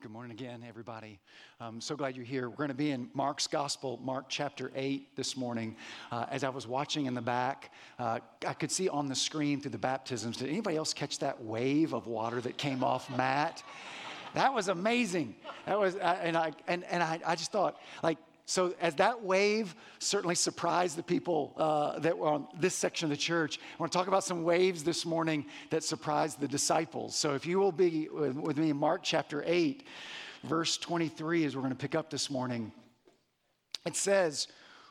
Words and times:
Good 0.00 0.12
morning 0.12 0.30
again, 0.30 0.64
everybody. 0.68 1.18
I'm 1.60 1.80
so 1.80 1.96
glad 1.96 2.14
you're 2.14 2.24
here. 2.24 2.48
We're 2.48 2.54
going 2.54 2.68
to 2.68 2.74
be 2.74 2.92
in 2.92 3.10
Mark's 3.14 3.48
Gospel, 3.48 3.98
Mark 4.00 4.26
chapter 4.28 4.70
8 4.76 5.16
this 5.16 5.36
morning. 5.36 5.74
Uh, 6.12 6.24
as 6.30 6.44
I 6.44 6.50
was 6.50 6.68
watching 6.68 7.06
in 7.06 7.14
the 7.14 7.20
back, 7.20 7.72
uh, 7.98 8.20
I 8.46 8.52
could 8.52 8.70
see 8.70 8.88
on 8.88 9.08
the 9.08 9.16
screen 9.16 9.60
through 9.60 9.72
the 9.72 9.78
baptisms. 9.78 10.36
Did 10.36 10.50
anybody 10.50 10.76
else 10.76 10.94
catch 10.94 11.18
that 11.18 11.42
wave 11.42 11.94
of 11.94 12.06
water 12.06 12.40
that 12.42 12.56
came 12.56 12.84
off 12.84 13.10
Matt? 13.16 13.64
That 14.34 14.54
was 14.54 14.68
amazing. 14.68 15.34
That 15.66 15.80
was, 15.80 15.96
and 15.96 16.36
I 16.36 16.52
and, 16.68 16.84
and 16.84 17.02
I, 17.02 17.18
I 17.26 17.34
just 17.34 17.50
thought, 17.50 17.76
like, 18.00 18.18
so, 18.48 18.72
as 18.80 18.94
that 18.94 19.22
wave 19.22 19.74
certainly 19.98 20.34
surprised 20.34 20.96
the 20.96 21.02
people 21.02 21.52
uh, 21.58 21.98
that 21.98 22.16
were 22.16 22.28
on 22.28 22.48
this 22.58 22.74
section 22.74 23.04
of 23.04 23.10
the 23.10 23.16
church, 23.18 23.58
I 23.58 23.76
want 23.78 23.92
to 23.92 23.98
talk 23.98 24.08
about 24.08 24.24
some 24.24 24.42
waves 24.42 24.82
this 24.82 25.04
morning 25.04 25.44
that 25.68 25.84
surprised 25.84 26.40
the 26.40 26.48
disciples. 26.48 27.14
So, 27.14 27.34
if 27.34 27.44
you 27.44 27.58
will 27.58 27.72
be 27.72 28.08
with 28.08 28.56
me 28.56 28.70
in 28.70 28.78
Mark 28.78 29.02
chapter 29.02 29.44
8, 29.46 29.86
verse 30.44 30.78
23, 30.78 31.44
as 31.44 31.56
we're 31.56 31.60
going 31.60 31.74
to 31.74 31.78
pick 31.78 31.94
up 31.94 32.08
this 32.08 32.30
morning, 32.30 32.72
it 33.84 33.96
says, 33.96 34.48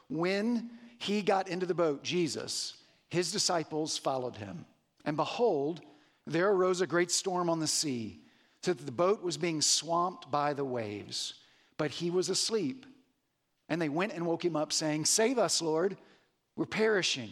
When 0.07 0.69
he 0.99 1.23
got 1.23 1.47
into 1.47 1.65
the 1.65 1.73
boat, 1.73 2.03
Jesus, 2.03 2.77
his 3.09 3.31
disciples 3.31 3.97
followed 3.97 4.35
him. 4.35 4.67
And 5.03 5.17
behold, 5.17 5.81
there 6.27 6.51
arose 6.51 6.81
a 6.81 6.87
great 6.87 7.09
storm 7.09 7.49
on 7.49 7.59
the 7.59 7.65
sea, 7.65 8.19
so 8.61 8.73
that 8.73 8.85
the 8.85 8.91
boat 8.91 9.23
was 9.23 9.35
being 9.35 9.63
swamped 9.63 10.29
by 10.29 10.53
the 10.53 10.63
waves. 10.63 11.33
But 11.79 11.89
he 11.89 12.11
was 12.11 12.29
asleep. 12.29 12.85
And 13.69 13.81
they 13.81 13.89
went 13.89 14.13
and 14.13 14.25
woke 14.25 14.45
him 14.45 14.55
up, 14.55 14.71
saying, 14.71 15.05
Save 15.05 15.37
us, 15.37 15.61
Lord, 15.61 15.97
we're 16.55 16.65
perishing. 16.65 17.31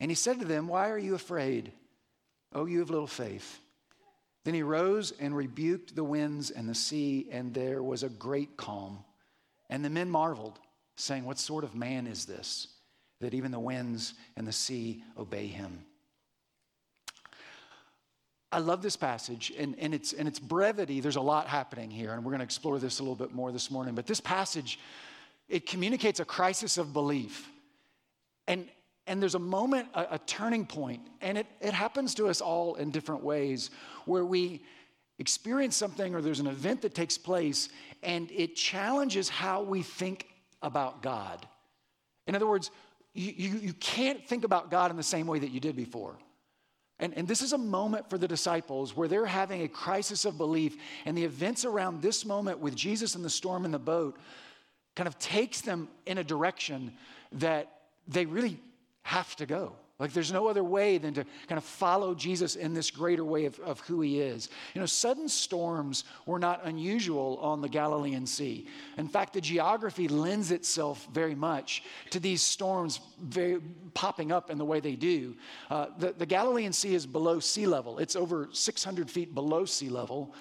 And 0.00 0.10
he 0.10 0.14
said 0.14 0.40
to 0.40 0.44
them, 0.44 0.68
Why 0.68 0.90
are 0.90 0.98
you 0.98 1.14
afraid? 1.14 1.72
Oh, 2.52 2.66
you 2.66 2.80
have 2.80 2.90
little 2.90 3.06
faith. 3.06 3.60
Then 4.44 4.54
he 4.54 4.62
rose 4.62 5.12
and 5.18 5.34
rebuked 5.34 5.96
the 5.96 6.04
winds 6.04 6.50
and 6.50 6.68
the 6.68 6.74
sea, 6.74 7.28
and 7.30 7.54
there 7.54 7.82
was 7.82 8.02
a 8.02 8.08
great 8.08 8.56
calm. 8.56 8.98
And 9.70 9.84
the 9.84 9.90
men 9.90 10.10
marveled, 10.10 10.58
saying, 10.96 11.24
What 11.24 11.38
sort 11.38 11.64
of 11.64 11.74
man 11.74 12.06
is 12.06 12.26
this, 12.26 12.68
that 13.20 13.34
even 13.34 13.50
the 13.50 13.60
winds 13.60 14.14
and 14.36 14.46
the 14.46 14.52
sea 14.52 15.02
obey 15.18 15.46
him? 15.46 15.84
I 18.54 18.58
love 18.58 18.82
this 18.82 18.96
passage 18.96 19.52
and, 19.58 19.74
and, 19.80 19.92
its, 19.92 20.12
and 20.12 20.28
its 20.28 20.38
brevity. 20.38 21.00
There's 21.00 21.16
a 21.16 21.20
lot 21.20 21.48
happening 21.48 21.90
here, 21.90 22.12
and 22.12 22.24
we're 22.24 22.30
going 22.30 22.38
to 22.38 22.44
explore 22.44 22.78
this 22.78 23.00
a 23.00 23.02
little 23.02 23.16
bit 23.16 23.32
more 23.32 23.50
this 23.50 23.68
morning. 23.68 23.96
But 23.96 24.06
this 24.06 24.20
passage 24.20 24.78
it 25.48 25.66
communicates 25.66 26.20
a 26.20 26.24
crisis 26.24 26.78
of 26.78 26.92
belief. 26.92 27.50
And, 28.46 28.68
and 29.06 29.20
there's 29.20 29.34
a 29.34 29.40
moment, 29.40 29.88
a, 29.94 30.06
a 30.12 30.18
turning 30.18 30.66
point, 30.66 31.02
and 31.20 31.38
it, 31.38 31.46
it 31.60 31.74
happens 31.74 32.14
to 32.14 32.28
us 32.28 32.40
all 32.40 32.76
in 32.76 32.90
different 32.90 33.22
ways 33.22 33.70
where 34.04 34.24
we 34.24 34.62
experience 35.18 35.76
something 35.76 36.14
or 36.14 36.20
there's 36.20 36.40
an 36.40 36.46
event 36.46 36.82
that 36.82 36.94
takes 36.94 37.16
place 37.16 37.68
and 38.02 38.30
it 38.32 38.56
challenges 38.56 39.28
how 39.28 39.62
we 39.62 39.82
think 39.82 40.26
about 40.62 41.02
God. 41.02 41.46
In 42.26 42.34
other 42.34 42.46
words, 42.46 42.70
you, 43.12 43.32
you, 43.36 43.58
you, 43.58 43.72
can't 43.74 44.26
think 44.26 44.44
about 44.44 44.70
God 44.70 44.90
in 44.90 44.96
the 44.96 45.02
same 45.02 45.26
way 45.26 45.38
that 45.38 45.50
you 45.50 45.60
did 45.60 45.76
before. 45.76 46.16
And, 46.98 47.16
and 47.16 47.28
this 47.28 47.42
is 47.42 47.52
a 47.52 47.58
moment 47.58 48.10
for 48.10 48.18
the 48.18 48.26
disciples 48.26 48.96
where 48.96 49.06
they're 49.06 49.26
having 49.26 49.62
a 49.62 49.68
crisis 49.68 50.24
of 50.24 50.38
belief, 50.38 50.76
and 51.04 51.16
the 51.16 51.24
events 51.24 51.64
around 51.64 52.02
this 52.02 52.24
moment 52.24 52.58
with 52.58 52.74
Jesus 52.74 53.14
and 53.14 53.24
the 53.24 53.30
storm 53.30 53.64
in 53.64 53.70
the 53.70 53.78
boat 53.78 54.16
kind 54.94 55.06
of 55.06 55.18
takes 55.18 55.60
them 55.60 55.88
in 56.06 56.18
a 56.18 56.24
direction 56.24 56.92
that 57.32 57.70
they 58.06 58.26
really 58.26 58.58
have 59.02 59.34
to 59.36 59.46
go. 59.46 59.74
Like 60.00 60.12
there's 60.12 60.32
no 60.32 60.48
other 60.48 60.64
way 60.64 60.98
than 60.98 61.14
to 61.14 61.24
kind 61.46 61.56
of 61.56 61.62
follow 61.62 62.16
Jesus 62.16 62.56
in 62.56 62.74
this 62.74 62.90
greater 62.90 63.24
way 63.24 63.44
of, 63.44 63.60
of 63.60 63.78
who 63.80 64.00
he 64.00 64.20
is. 64.20 64.48
You 64.74 64.80
know, 64.80 64.86
sudden 64.86 65.28
storms 65.28 66.02
were 66.26 66.40
not 66.40 66.64
unusual 66.64 67.38
on 67.40 67.60
the 67.60 67.68
Galilean 67.68 68.26
Sea. 68.26 68.66
In 68.98 69.06
fact, 69.06 69.34
the 69.34 69.40
geography 69.40 70.08
lends 70.08 70.50
itself 70.50 71.06
very 71.12 71.36
much 71.36 71.84
to 72.10 72.18
these 72.18 72.42
storms 72.42 73.00
very, 73.22 73.60
popping 73.94 74.32
up 74.32 74.50
in 74.50 74.58
the 74.58 74.64
way 74.64 74.80
they 74.80 74.96
do. 74.96 75.36
Uh, 75.70 75.86
the, 75.98 76.12
the 76.12 76.26
Galilean 76.26 76.72
Sea 76.72 76.96
is 76.96 77.06
below 77.06 77.38
sea 77.38 77.66
level, 77.66 77.98
it's 77.98 78.16
over 78.16 78.48
600 78.52 79.08
feet 79.08 79.32
below 79.32 79.64
sea 79.64 79.88
level. 79.88 80.34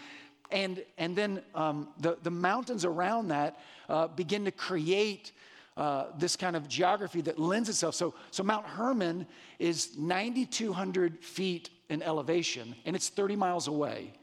And, 0.53 0.83
and 0.99 1.15
then 1.15 1.41
um, 1.55 1.89
the, 1.99 2.17
the 2.21 2.29
mountains 2.29 2.85
around 2.85 3.29
that 3.29 3.59
uh, 3.89 4.07
begin 4.07 4.45
to 4.45 4.51
create 4.51 5.31
uh, 5.75 6.05
this 6.19 6.35
kind 6.35 6.55
of 6.55 6.67
geography 6.67 7.21
that 7.21 7.39
lends 7.39 7.67
itself. 7.69 7.95
So, 7.95 8.13
so 8.29 8.43
Mount 8.43 8.67
Hermon 8.67 9.25
is 9.57 9.97
9,200 9.97 11.23
feet 11.23 11.71
in 11.89 12.03
elevation, 12.03 12.75
and 12.85 12.95
it's 12.95 13.09
30 13.09 13.35
miles 13.35 13.67
away. 13.67 14.13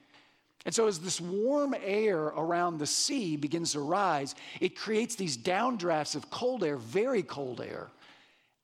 And 0.64 0.72
so, 0.72 0.86
as 0.86 1.00
this 1.00 1.20
warm 1.20 1.74
air 1.82 2.19
around 2.19 2.78
the 2.78 2.86
sea 2.86 3.36
begins 3.36 3.72
to 3.72 3.80
rise, 3.80 4.36
it 4.60 4.76
creates 4.76 5.16
these 5.16 5.36
downdrafts 5.36 6.14
of 6.14 6.30
cold 6.30 6.62
air, 6.62 6.76
very 6.76 7.24
cold 7.24 7.60
air. 7.60 7.88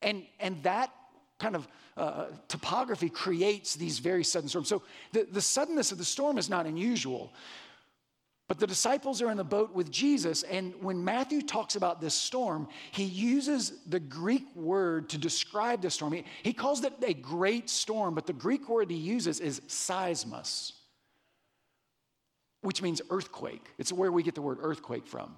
And, 0.02 0.24
and 0.38 0.62
that 0.62 0.92
kind 1.38 1.54
of 1.54 1.68
uh, 1.96 2.26
topography 2.48 3.08
creates 3.08 3.74
these 3.74 3.98
very 3.98 4.24
sudden 4.24 4.48
storms. 4.48 4.68
So 4.68 4.82
the, 5.12 5.26
the 5.30 5.40
suddenness 5.40 5.92
of 5.92 5.98
the 5.98 6.04
storm 6.04 6.38
is 6.38 6.48
not 6.48 6.66
unusual. 6.66 7.32
But 8.48 8.60
the 8.60 8.66
disciples 8.66 9.20
are 9.22 9.30
in 9.30 9.36
the 9.36 9.44
boat 9.44 9.74
with 9.74 9.90
Jesus, 9.90 10.44
and 10.44 10.72
when 10.80 11.02
Matthew 11.02 11.42
talks 11.42 11.74
about 11.74 12.00
this 12.00 12.14
storm, 12.14 12.68
he 12.92 13.02
uses 13.02 13.72
the 13.88 13.98
Greek 13.98 14.44
word 14.54 15.08
to 15.08 15.18
describe 15.18 15.82
the 15.82 15.90
storm. 15.90 16.12
He, 16.12 16.24
he 16.44 16.52
calls 16.52 16.84
it 16.84 16.92
a 17.04 17.12
great 17.12 17.68
storm, 17.68 18.14
but 18.14 18.24
the 18.24 18.32
Greek 18.32 18.68
word 18.68 18.88
he 18.88 18.96
uses 18.96 19.40
is 19.40 19.60
seismos, 19.62 20.74
which 22.60 22.80
means 22.82 23.02
earthquake. 23.10 23.66
It's 23.78 23.92
where 23.92 24.12
we 24.12 24.22
get 24.22 24.36
the 24.36 24.42
word 24.42 24.58
earthquake 24.60 25.08
from. 25.08 25.34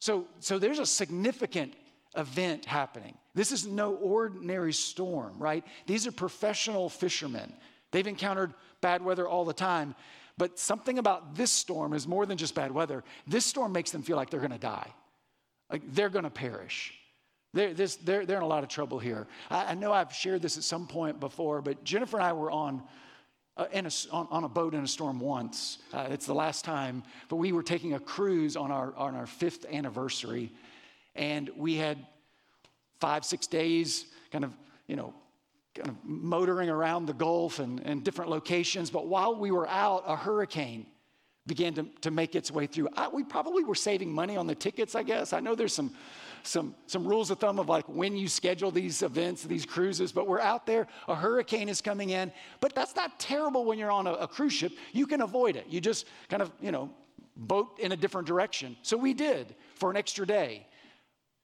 So, 0.00 0.26
so 0.40 0.58
there's 0.58 0.80
a 0.80 0.86
significant 0.86 1.74
event 2.16 2.64
happening. 2.64 3.16
This 3.38 3.52
is 3.52 3.68
no 3.68 3.94
ordinary 3.94 4.72
storm, 4.72 5.38
right? 5.38 5.64
These 5.86 6.08
are 6.08 6.10
professional 6.10 6.88
fishermen. 6.88 7.52
They've 7.92 8.04
encountered 8.04 8.52
bad 8.80 9.00
weather 9.00 9.28
all 9.28 9.44
the 9.44 9.52
time. 9.52 9.94
But 10.36 10.58
something 10.58 10.98
about 10.98 11.36
this 11.36 11.52
storm 11.52 11.92
is 11.92 12.04
more 12.04 12.26
than 12.26 12.36
just 12.36 12.56
bad 12.56 12.72
weather. 12.72 13.04
This 13.28 13.46
storm 13.46 13.70
makes 13.70 13.92
them 13.92 14.02
feel 14.02 14.16
like 14.16 14.28
they're 14.28 14.40
going 14.40 14.50
to 14.50 14.58
die, 14.58 14.90
like 15.70 15.82
they're 15.94 16.08
going 16.08 16.24
to 16.24 16.30
perish. 16.30 16.92
They're, 17.54 17.72
this, 17.74 17.94
they're, 17.94 18.26
they're 18.26 18.38
in 18.38 18.42
a 18.42 18.48
lot 18.48 18.64
of 18.64 18.70
trouble 18.70 18.98
here. 18.98 19.28
I, 19.50 19.66
I, 19.66 19.74
know 19.74 19.92
I've 19.92 20.12
shared 20.12 20.42
this 20.42 20.56
at 20.56 20.64
some 20.64 20.88
point 20.88 21.20
before, 21.20 21.62
but 21.62 21.84
Jennifer 21.84 22.16
and 22.16 22.26
I 22.26 22.32
were 22.32 22.50
on, 22.50 22.82
uh, 23.56 23.66
a, 23.72 23.84
on, 24.10 24.26
on, 24.32 24.42
a 24.42 24.48
boat 24.48 24.74
in 24.74 24.82
a 24.82 24.88
storm 24.88 25.20
once. 25.20 25.78
Uh, 25.92 26.08
it's 26.10 26.26
the 26.26 26.34
last 26.34 26.64
time, 26.64 27.04
but 27.28 27.36
we 27.36 27.52
were 27.52 27.62
taking 27.62 27.94
a 27.94 28.00
cruise 28.00 28.56
on 28.56 28.72
our, 28.72 28.92
on 28.96 29.14
our 29.14 29.28
fifth 29.28 29.64
anniversary. 29.70 30.50
And 31.14 31.50
we 31.56 31.76
had 31.76 32.04
five, 33.00 33.24
six 33.24 33.46
days 33.46 34.06
kind 34.30 34.44
of, 34.44 34.52
you 34.86 34.96
know, 34.96 35.14
kind 35.74 35.88
of 35.88 35.96
motoring 36.04 36.68
around 36.68 37.06
the 37.06 37.12
Gulf 37.12 37.58
and, 37.58 37.80
and 37.80 38.04
different 38.04 38.30
locations. 38.30 38.90
But 38.90 39.06
while 39.06 39.34
we 39.36 39.50
were 39.50 39.68
out, 39.68 40.04
a 40.06 40.16
hurricane 40.16 40.86
began 41.46 41.72
to, 41.74 41.86
to 42.02 42.10
make 42.10 42.34
its 42.34 42.50
way 42.50 42.66
through. 42.66 42.88
I, 42.94 43.08
we 43.08 43.24
probably 43.24 43.64
were 43.64 43.74
saving 43.74 44.12
money 44.12 44.36
on 44.36 44.46
the 44.46 44.54
tickets, 44.54 44.94
I 44.94 45.02
guess. 45.02 45.32
I 45.32 45.40
know 45.40 45.54
there's 45.54 45.72
some, 45.72 45.94
some, 46.42 46.74
some 46.86 47.06
rules 47.06 47.30
of 47.30 47.38
thumb 47.38 47.58
of 47.58 47.68
like 47.68 47.88
when 47.88 48.16
you 48.16 48.28
schedule 48.28 48.70
these 48.70 49.02
events, 49.02 49.44
these 49.44 49.64
cruises, 49.64 50.12
but 50.12 50.28
we're 50.28 50.40
out 50.40 50.66
there, 50.66 50.86
a 51.08 51.14
hurricane 51.14 51.68
is 51.68 51.80
coming 51.80 52.10
in. 52.10 52.30
But 52.60 52.74
that's 52.74 52.94
not 52.94 53.18
terrible 53.18 53.64
when 53.64 53.78
you're 53.78 53.90
on 53.90 54.06
a, 54.06 54.12
a 54.12 54.28
cruise 54.28 54.52
ship. 54.52 54.72
You 54.92 55.06
can 55.06 55.22
avoid 55.22 55.56
it. 55.56 55.66
You 55.68 55.80
just 55.80 56.06
kind 56.28 56.42
of, 56.42 56.52
you 56.60 56.70
know, 56.70 56.90
boat 57.34 57.78
in 57.80 57.92
a 57.92 57.96
different 57.96 58.26
direction. 58.26 58.76
So 58.82 58.96
we 58.96 59.14
did 59.14 59.54
for 59.74 59.90
an 59.90 59.96
extra 59.96 60.26
day. 60.26 60.66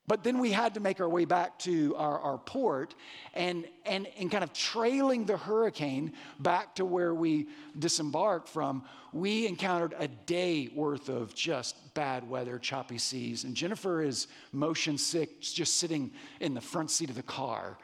But 0.07 0.23
then 0.23 0.37
we 0.37 0.51
had 0.51 0.75
to 0.75 0.79
make 0.79 1.01
our 1.01 1.09
way 1.09 1.25
back 1.25 1.57
to 1.59 1.95
our, 1.95 2.19
our 2.19 2.37
port 2.37 2.93
and, 3.33 3.65
and, 3.85 4.07
and 4.19 4.29
kind 4.31 4.43
of 4.43 4.53
trailing 4.53 5.25
the 5.25 5.35
hurricane 5.35 6.13
back 6.39 6.75
to 6.75 6.85
where 6.85 7.15
we 7.15 7.47
disembarked 7.79 8.47
from, 8.47 8.83
we 9.13 9.47
encountered 9.47 9.95
a 9.97 10.07
day 10.07 10.69
worth 10.75 11.09
of 11.09 11.33
just 11.33 11.93
bad 11.95 12.29
weather, 12.29 12.59
choppy 12.59 12.99
seas. 12.99 13.45
And 13.45 13.55
Jennifer 13.55 14.03
is 14.03 14.27
motion 14.51 14.97
sick, 14.97 15.41
just 15.41 15.77
sitting 15.77 16.11
in 16.39 16.53
the 16.53 16.61
front 16.61 16.91
seat 16.91 17.09
of 17.09 17.15
the 17.15 17.23
car. 17.23 17.77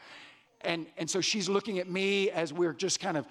And, 0.63 0.85
and 0.97 1.09
so 1.09 1.21
she's 1.21 1.49
looking 1.49 1.79
at 1.79 1.89
me 1.89 2.29
as 2.29 2.53
we're 2.53 2.73
just 2.73 2.99
kind 2.99 3.17
of 3.17 3.25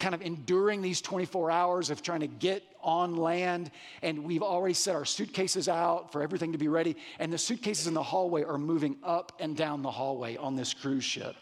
kind 0.00 0.14
of 0.14 0.22
enduring 0.22 0.82
these 0.82 1.00
24 1.00 1.50
hours 1.50 1.90
of 1.90 2.02
trying 2.02 2.20
to 2.20 2.26
get 2.26 2.62
on 2.82 3.16
land. 3.16 3.70
And 4.02 4.24
we've 4.24 4.42
already 4.42 4.74
set 4.74 4.94
our 4.94 5.04
suitcases 5.04 5.68
out 5.68 6.12
for 6.12 6.22
everything 6.22 6.52
to 6.52 6.58
be 6.58 6.68
ready. 6.68 6.96
And 7.18 7.32
the 7.32 7.38
suitcases 7.38 7.86
in 7.86 7.94
the 7.94 8.02
hallway 8.02 8.42
are 8.42 8.58
moving 8.58 8.96
up 9.02 9.32
and 9.40 9.56
down 9.56 9.82
the 9.82 9.90
hallway 9.90 10.36
on 10.36 10.56
this 10.56 10.74
cruise 10.74 11.04
ship. 11.04 11.36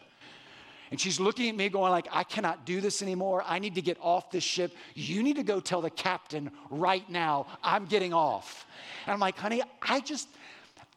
And 0.91 1.01
she's 1.01 1.19
looking 1.19 1.49
at 1.49 1.55
me 1.55 1.69
going 1.69 1.89
like, 1.89 2.07
I 2.11 2.23
cannot 2.23 2.67
do 2.67 2.79
this 2.79 3.01
anymore. 3.01 3.43
I 3.47 3.57
need 3.57 3.73
to 3.73 3.81
get 3.81 3.97
off 3.99 4.29
this 4.29 4.43
ship. 4.43 4.75
You 4.93 5.23
need 5.23 5.37
to 5.37 5.43
go 5.43 5.59
tell 5.59 5.81
the 5.81 5.89
captain 5.89 6.51
right 6.69 7.09
now, 7.09 7.47
I'm 7.63 7.85
getting 7.85 8.13
off. 8.13 8.67
And 9.07 9.13
I'm 9.13 9.19
like, 9.19 9.35
honey, 9.35 9.63
I 9.81 10.01
just, 10.01 10.29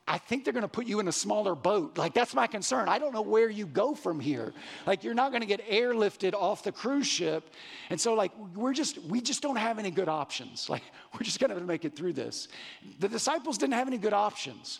I 0.08 0.18
think 0.18 0.44
they're 0.44 0.52
going 0.52 0.62
to 0.62 0.68
put 0.68 0.86
you 0.86 1.00
in 1.00 1.08
a 1.08 1.12
smaller 1.12 1.56
boat. 1.56 1.98
Like, 1.98 2.14
that's 2.14 2.32
my 2.32 2.46
concern. 2.46 2.88
I 2.88 2.98
don't 2.98 3.12
know 3.12 3.22
where 3.22 3.50
you 3.50 3.66
go 3.66 3.94
from 3.94 4.20
here. 4.20 4.54
Like, 4.86 5.02
you're 5.02 5.14
not 5.14 5.32
going 5.32 5.40
to 5.40 5.48
get 5.48 5.68
airlifted 5.68 6.32
off 6.32 6.62
the 6.62 6.70
cruise 6.70 7.08
ship. 7.08 7.50
And 7.90 8.00
so, 8.00 8.14
like, 8.14 8.30
we're 8.54 8.72
just, 8.72 9.02
we 9.02 9.20
just 9.20 9.42
don't 9.42 9.56
have 9.56 9.80
any 9.80 9.90
good 9.90 10.08
options. 10.08 10.70
Like, 10.70 10.82
we're 11.12 11.24
just 11.24 11.40
going 11.40 11.50
to 11.50 11.60
make 11.60 11.84
it 11.84 11.96
through 11.96 12.12
this. 12.12 12.46
The 13.00 13.08
disciples 13.08 13.58
didn't 13.58 13.74
have 13.74 13.88
any 13.88 13.98
good 13.98 14.12
options. 14.12 14.78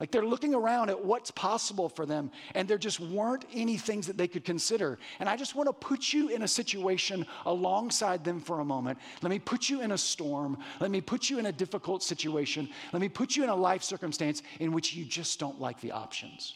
Like 0.00 0.12
they're 0.12 0.24
looking 0.24 0.54
around 0.54 0.90
at 0.90 1.04
what's 1.04 1.32
possible 1.32 1.88
for 1.88 2.06
them, 2.06 2.30
and 2.54 2.68
there 2.68 2.78
just 2.78 3.00
weren't 3.00 3.44
any 3.52 3.76
things 3.76 4.06
that 4.06 4.16
they 4.16 4.28
could 4.28 4.44
consider. 4.44 4.96
And 5.18 5.28
I 5.28 5.36
just 5.36 5.56
want 5.56 5.68
to 5.68 5.72
put 5.72 6.12
you 6.12 6.28
in 6.28 6.42
a 6.42 6.48
situation 6.48 7.26
alongside 7.46 8.22
them 8.24 8.40
for 8.40 8.60
a 8.60 8.64
moment. 8.64 8.98
Let 9.22 9.30
me 9.30 9.40
put 9.40 9.68
you 9.68 9.80
in 9.80 9.90
a 9.90 9.98
storm. 9.98 10.58
Let 10.78 10.92
me 10.92 11.00
put 11.00 11.30
you 11.30 11.40
in 11.40 11.46
a 11.46 11.52
difficult 11.52 12.04
situation. 12.04 12.68
Let 12.92 13.00
me 13.00 13.08
put 13.08 13.34
you 13.34 13.42
in 13.42 13.50
a 13.50 13.56
life 13.56 13.82
circumstance 13.82 14.42
in 14.60 14.72
which 14.72 14.94
you 14.94 15.04
just 15.04 15.40
don't 15.40 15.60
like 15.60 15.80
the 15.80 15.90
options. 15.90 16.54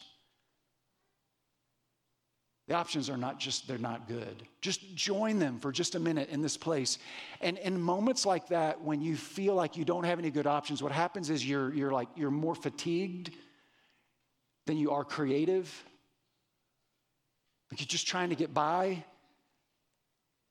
The 2.67 2.75
options 2.75 3.09
are 3.09 3.17
not 3.17 3.39
just, 3.39 3.67
they're 3.67 3.77
not 3.77 4.07
good. 4.07 4.43
Just 4.61 4.95
join 4.95 5.37
them 5.37 5.59
for 5.59 5.71
just 5.71 5.95
a 5.95 5.99
minute 5.99 6.29
in 6.29 6.41
this 6.41 6.55
place. 6.55 6.97
And 7.41 7.57
in 7.57 7.81
moments 7.81 8.25
like 8.25 8.47
that, 8.47 8.79
when 8.79 9.01
you 9.01 9.17
feel 9.17 9.53
like 9.53 9.75
you 9.75 9.83
don't 9.83 10.05
have 10.05 10.17
any 10.17 10.31
good 10.31 10.47
options, 10.47 10.81
what 10.81 10.93
happens 10.93 11.29
is 11.29 11.45
you're, 11.45 11.73
you're 11.73 11.91
like, 11.91 12.07
you're 12.15 12.31
more 12.31 12.55
fatigued 12.55 13.31
than 14.65 14.77
you 14.77 14.91
are 14.91 15.03
creative. 15.03 15.83
Like 17.69 17.81
you're 17.81 17.87
just 17.87 18.07
trying 18.07 18.29
to 18.29 18.35
get 18.35 18.53
by. 18.53 19.03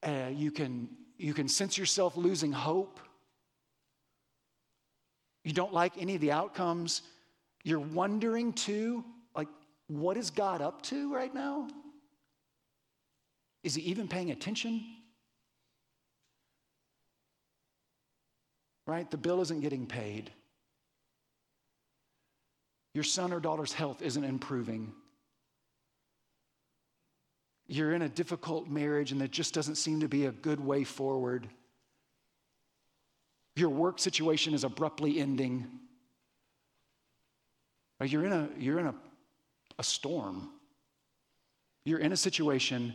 Uh, 0.02 0.28
you, 0.32 0.50
can, 0.50 0.90
you 1.16 1.32
can 1.32 1.48
sense 1.48 1.78
yourself 1.78 2.14
losing 2.16 2.52
hope. 2.52 3.00
You 5.44 5.54
don't 5.54 5.72
like 5.72 5.94
any 5.98 6.14
of 6.14 6.20
the 6.20 6.32
outcomes. 6.32 7.02
You're 7.64 7.80
wondering 7.80 8.52
too, 8.52 9.02
like, 9.34 9.48
what 9.86 10.18
is 10.18 10.28
God 10.28 10.60
up 10.60 10.82
to 10.82 11.14
right 11.14 11.34
now? 11.34 11.68
Is 13.62 13.74
he 13.74 13.82
even 13.82 14.08
paying 14.08 14.30
attention? 14.30 14.84
Right? 18.86 19.10
The 19.10 19.16
bill 19.16 19.40
isn't 19.40 19.60
getting 19.60 19.86
paid. 19.86 20.30
Your 22.94 23.04
son 23.04 23.32
or 23.32 23.40
daughter's 23.40 23.72
health 23.72 24.02
isn't 24.02 24.24
improving. 24.24 24.92
You're 27.68 27.94
in 27.94 28.02
a 28.02 28.08
difficult 28.08 28.68
marriage 28.68 29.12
and 29.12 29.20
there 29.20 29.28
just 29.28 29.54
doesn't 29.54 29.76
seem 29.76 30.00
to 30.00 30.08
be 30.08 30.26
a 30.26 30.32
good 30.32 30.60
way 30.60 30.84
forward. 30.84 31.48
Your 33.56 33.70
work 33.70 33.98
situation 33.98 34.52
is 34.52 34.64
abruptly 34.64 35.20
ending. 35.20 35.68
You're 38.02 38.24
in 38.26 38.32
a, 38.32 38.48
you're 38.58 38.80
in 38.80 38.86
a, 38.86 38.94
a 39.78 39.84
storm. 39.84 40.50
You're 41.84 42.00
in 42.00 42.12
a 42.12 42.16
situation 42.16 42.94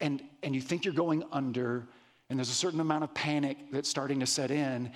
and, 0.00 0.22
and 0.42 0.54
you 0.54 0.60
think 0.60 0.84
you're 0.84 0.94
going 0.94 1.24
under, 1.32 1.86
and 2.28 2.38
there's 2.38 2.50
a 2.50 2.54
certain 2.54 2.80
amount 2.80 3.04
of 3.04 3.14
panic 3.14 3.56
that's 3.72 3.88
starting 3.88 4.20
to 4.20 4.26
set 4.26 4.50
in, 4.50 4.92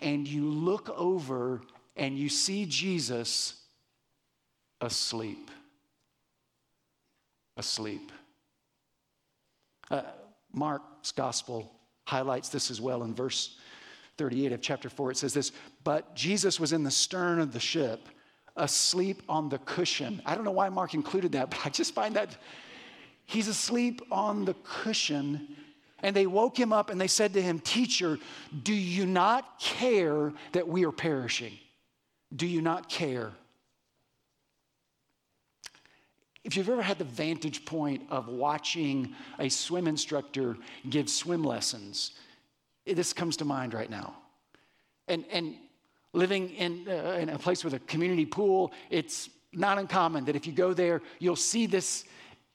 and 0.00 0.26
you 0.26 0.44
look 0.44 0.90
over 0.90 1.62
and 1.96 2.18
you 2.18 2.28
see 2.28 2.66
Jesus 2.66 3.54
asleep. 4.80 5.50
Asleep. 7.56 8.12
Uh, 9.90 10.02
Mark's 10.52 11.12
gospel 11.12 11.72
highlights 12.06 12.48
this 12.48 12.70
as 12.70 12.80
well 12.80 13.02
in 13.04 13.14
verse 13.14 13.56
38 14.18 14.52
of 14.52 14.60
chapter 14.60 14.88
4. 14.88 15.12
It 15.12 15.16
says 15.16 15.34
this 15.34 15.52
But 15.84 16.14
Jesus 16.14 16.58
was 16.58 16.72
in 16.72 16.82
the 16.82 16.90
stern 16.90 17.40
of 17.40 17.52
the 17.52 17.60
ship, 17.60 18.08
asleep 18.56 19.22
on 19.28 19.48
the 19.48 19.58
cushion. 19.58 20.20
I 20.26 20.34
don't 20.34 20.44
know 20.44 20.50
why 20.50 20.68
Mark 20.68 20.94
included 20.94 21.32
that, 21.32 21.50
but 21.50 21.60
I 21.64 21.70
just 21.70 21.94
find 21.94 22.16
that 22.16 22.36
He's 23.32 23.48
asleep 23.48 24.02
on 24.10 24.44
the 24.44 24.54
cushion. 24.62 25.56
And 26.00 26.14
they 26.14 26.26
woke 26.26 26.58
him 26.58 26.70
up 26.70 26.90
and 26.90 27.00
they 27.00 27.06
said 27.06 27.32
to 27.32 27.40
him, 27.40 27.60
Teacher, 27.60 28.18
do 28.62 28.74
you 28.74 29.06
not 29.06 29.58
care 29.58 30.34
that 30.52 30.68
we 30.68 30.84
are 30.84 30.92
perishing? 30.92 31.54
Do 32.36 32.46
you 32.46 32.60
not 32.60 32.90
care? 32.90 33.32
If 36.44 36.56
you've 36.56 36.68
ever 36.68 36.82
had 36.82 36.98
the 36.98 37.04
vantage 37.04 37.64
point 37.64 38.02
of 38.10 38.28
watching 38.28 39.14
a 39.38 39.48
swim 39.48 39.86
instructor 39.86 40.58
give 40.90 41.08
swim 41.08 41.42
lessons, 41.42 42.10
this 42.84 43.14
comes 43.14 43.38
to 43.38 43.46
mind 43.46 43.72
right 43.72 43.88
now. 43.88 44.14
And, 45.08 45.24
and 45.32 45.54
living 46.12 46.50
in, 46.50 46.86
uh, 46.86 47.16
in 47.18 47.30
a 47.30 47.38
place 47.38 47.64
with 47.64 47.72
a 47.72 47.78
community 47.78 48.26
pool, 48.26 48.72
it's 48.90 49.30
not 49.54 49.78
uncommon 49.78 50.26
that 50.26 50.36
if 50.36 50.46
you 50.46 50.52
go 50.52 50.74
there, 50.74 51.00
you'll 51.18 51.34
see 51.34 51.64
this 51.64 52.04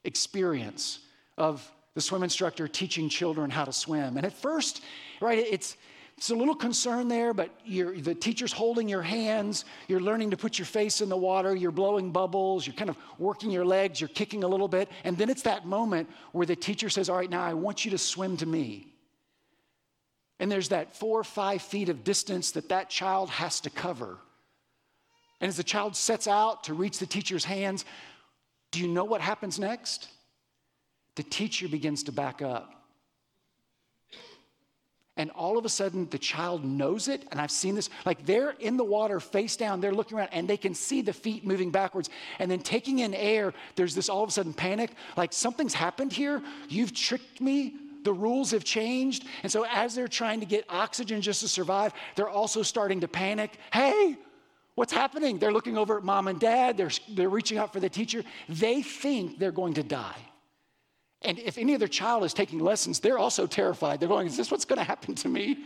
experience 0.07 0.99
of 1.37 1.69
the 1.93 2.01
swim 2.01 2.23
instructor 2.23 2.67
teaching 2.67 3.09
children 3.09 3.51
how 3.51 3.65
to 3.65 3.73
swim. 3.73 4.17
And 4.17 4.25
at 4.25 4.33
first, 4.33 4.81
right, 5.21 5.37
it's 5.37 5.77
it's 6.17 6.31
a 6.31 6.35
little 6.35 6.55
concern 6.55 7.09
there, 7.09 7.31
but 7.31 7.51
you're 7.63 7.95
the 7.95 8.15
teacher's 8.15 8.51
holding 8.51 8.89
your 8.89 9.03
hands. 9.03 9.65
You're 9.87 9.99
learning 9.99 10.31
to 10.31 10.37
put 10.37 10.57
your 10.57 10.65
face 10.65 10.99
in 11.01 11.09
the 11.09 11.17
water. 11.17 11.55
You're 11.55 11.69
blowing 11.71 12.11
bubbles. 12.11 12.65
You're 12.65 12.75
kind 12.75 12.89
of 12.89 12.97
working 13.19 13.51
your 13.51 13.65
legs. 13.65 14.01
You're 14.01 14.07
kicking 14.07 14.43
a 14.43 14.47
little 14.47 14.67
bit. 14.67 14.89
And 15.03 15.15
then 15.15 15.29
it's 15.29 15.43
that 15.43 15.67
moment 15.67 16.09
where 16.31 16.47
the 16.47 16.55
teacher 16.55 16.89
says, 16.89 17.07
All 17.07 17.17
right, 17.17 17.29
now 17.29 17.43
I 17.43 17.53
want 17.53 17.85
you 17.85 17.91
to 17.91 17.99
swim 17.99 18.35
to 18.37 18.47
me. 18.47 18.87
And 20.39 20.51
there's 20.51 20.69
that 20.69 20.95
four 20.95 21.19
or 21.19 21.23
five 21.23 21.61
feet 21.61 21.89
of 21.89 22.03
distance 22.03 22.51
that 22.51 22.69
that 22.69 22.89
child 22.89 23.29
has 23.29 23.59
to 23.61 23.69
cover. 23.69 24.17
And 25.39 25.49
as 25.49 25.57
the 25.57 25.63
child 25.63 25.95
sets 25.95 26.27
out 26.27 26.63
to 26.63 26.73
reach 26.73 26.97
the 26.97 27.05
teacher's 27.05 27.45
hands, 27.45 27.85
do 28.71 28.79
you 28.79 28.87
know 28.87 29.05
what 29.05 29.21
happens 29.21 29.59
next? 29.59 30.09
The 31.15 31.23
teacher 31.23 31.67
begins 31.67 32.03
to 32.03 32.11
back 32.11 32.41
up. 32.41 32.77
And 35.17 35.31
all 35.31 35.57
of 35.57 35.65
a 35.65 35.69
sudden, 35.69 36.07
the 36.11 36.19
child 36.19 36.63
knows 36.63 37.07
it. 37.07 37.23
And 37.31 37.41
I've 37.41 37.49
seen 37.49 37.73
this. 37.73 37.89
Like 38.05 38.23
they're 38.25 38.51
in 38.51 38.77
the 38.77 38.83
water, 38.83 39.19
face 39.19 39.55
down, 39.55 39.81
they're 39.81 39.93
looking 39.93 40.17
around, 40.17 40.29
and 40.31 40.47
they 40.47 40.57
can 40.57 40.75
see 40.75 41.01
the 41.01 41.11
feet 41.11 41.43
moving 41.43 41.71
backwards. 41.71 42.09
And 42.37 42.49
then 42.51 42.59
taking 42.59 42.99
in 42.99 43.15
air, 43.15 43.53
there's 43.75 43.95
this 43.95 44.09
all 44.09 44.21
of 44.21 44.29
a 44.29 44.31
sudden 44.31 44.53
panic 44.53 44.91
like 45.17 45.33
something's 45.33 45.73
happened 45.73 46.13
here. 46.13 46.41
You've 46.69 46.93
tricked 46.93 47.41
me. 47.41 47.73
The 48.03 48.13
rules 48.13 48.51
have 48.51 48.63
changed. 48.63 49.25
And 49.41 49.51
so, 49.51 49.65
as 49.65 49.95
they're 49.95 50.07
trying 50.07 50.39
to 50.39 50.45
get 50.45 50.65
oxygen 50.69 51.21
just 51.21 51.41
to 51.41 51.47
survive, 51.47 51.93
they're 52.15 52.29
also 52.29 52.61
starting 52.61 53.01
to 53.01 53.07
panic. 53.07 53.57
Hey, 53.73 54.17
What's 54.77 54.93
happening? 54.93 55.39
They're 55.39 55.51
looking 55.51 55.75
over 55.75 55.97
at 55.97 56.03
mom 56.03 56.27
and 56.27 56.39
dad, 56.39 56.77
they're, 56.77 56.91
they're 57.09 57.29
reaching 57.29 57.57
out 57.57 57.73
for 57.73 57.79
the 57.79 57.89
teacher. 57.89 58.23
They 58.47 58.83
think 58.83 59.39
they're 59.39 59.51
going 59.51 59.73
to 59.73 59.81
die. 59.81 60.19
And 61.23 61.39
if 61.39 61.57
any 61.57 61.73
other 61.73 61.87
child 61.87 62.23
is 62.25 62.31
taking 62.31 62.59
lessons, 62.59 62.99
they're 62.99 63.17
also 63.17 63.47
terrified. 63.47 63.99
They're 63.99 64.07
going, 64.07 64.27
Is 64.27 64.37
this 64.37 64.51
what's 64.51 64.65
going 64.65 64.77
to 64.77 64.83
happen 64.83 65.15
to 65.15 65.29
me? 65.29 65.65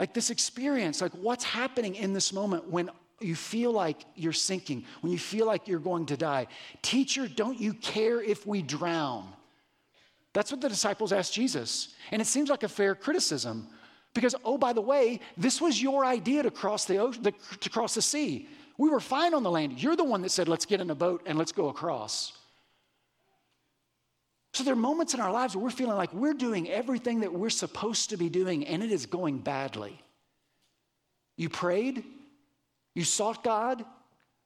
Like 0.00 0.14
this 0.14 0.30
experience, 0.30 1.02
like 1.02 1.12
what's 1.12 1.44
happening 1.44 1.94
in 1.94 2.14
this 2.14 2.32
moment 2.32 2.70
when 2.70 2.88
you 3.20 3.34
feel 3.34 3.70
like 3.70 3.98
you're 4.14 4.32
sinking, 4.32 4.86
when 5.02 5.12
you 5.12 5.18
feel 5.18 5.44
like 5.44 5.68
you're 5.68 5.78
going 5.78 6.06
to 6.06 6.16
die. 6.16 6.46
Teacher, 6.80 7.28
don't 7.28 7.60
you 7.60 7.74
care 7.74 8.22
if 8.22 8.46
we 8.46 8.62
drown? 8.62 9.28
That's 10.32 10.50
what 10.50 10.62
the 10.62 10.70
disciples 10.70 11.12
asked 11.12 11.34
Jesus. 11.34 11.94
And 12.12 12.22
it 12.22 12.24
seems 12.24 12.48
like 12.48 12.62
a 12.62 12.68
fair 12.68 12.94
criticism. 12.94 13.68
Because, 14.14 14.34
oh, 14.44 14.58
by 14.58 14.72
the 14.72 14.80
way, 14.80 15.20
this 15.36 15.60
was 15.60 15.80
your 15.80 16.04
idea 16.04 16.42
to 16.42 16.50
cross 16.50 16.84
the, 16.84 16.98
ocean, 16.98 17.32
to 17.60 17.70
cross 17.70 17.94
the 17.94 18.02
sea. 18.02 18.48
We 18.76 18.90
were 18.90 19.00
fine 19.00 19.32
on 19.34 19.42
the 19.42 19.50
land. 19.50 19.82
You're 19.82 19.96
the 19.96 20.04
one 20.04 20.22
that 20.22 20.30
said, 20.30 20.48
let's 20.48 20.66
get 20.66 20.80
in 20.80 20.90
a 20.90 20.94
boat 20.94 21.22
and 21.26 21.38
let's 21.38 21.52
go 21.52 21.68
across. 21.68 22.32
So 24.54 24.64
there 24.64 24.74
are 24.74 24.76
moments 24.76 25.14
in 25.14 25.20
our 25.20 25.32
lives 25.32 25.56
where 25.56 25.64
we're 25.64 25.70
feeling 25.70 25.96
like 25.96 26.12
we're 26.12 26.34
doing 26.34 26.68
everything 26.68 27.20
that 27.20 27.32
we're 27.32 27.48
supposed 27.48 28.10
to 28.10 28.18
be 28.18 28.28
doing 28.28 28.66
and 28.66 28.82
it 28.82 28.92
is 28.92 29.06
going 29.06 29.38
badly. 29.38 29.98
You 31.38 31.48
prayed, 31.48 32.04
you 32.94 33.04
sought 33.04 33.42
God, 33.42 33.82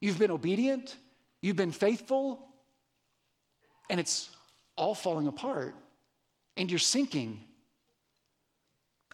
you've 0.01 0.19
been 0.19 0.31
obedient, 0.31 0.97
you've 1.43 1.57
been 1.57 1.73
faithful, 1.73 2.47
and 3.91 3.99
it's 3.99 4.31
all 4.77 4.95
falling 4.95 5.27
apart 5.27 5.75
and 6.57 6.71
you're 6.71 6.79
sinking 6.79 7.41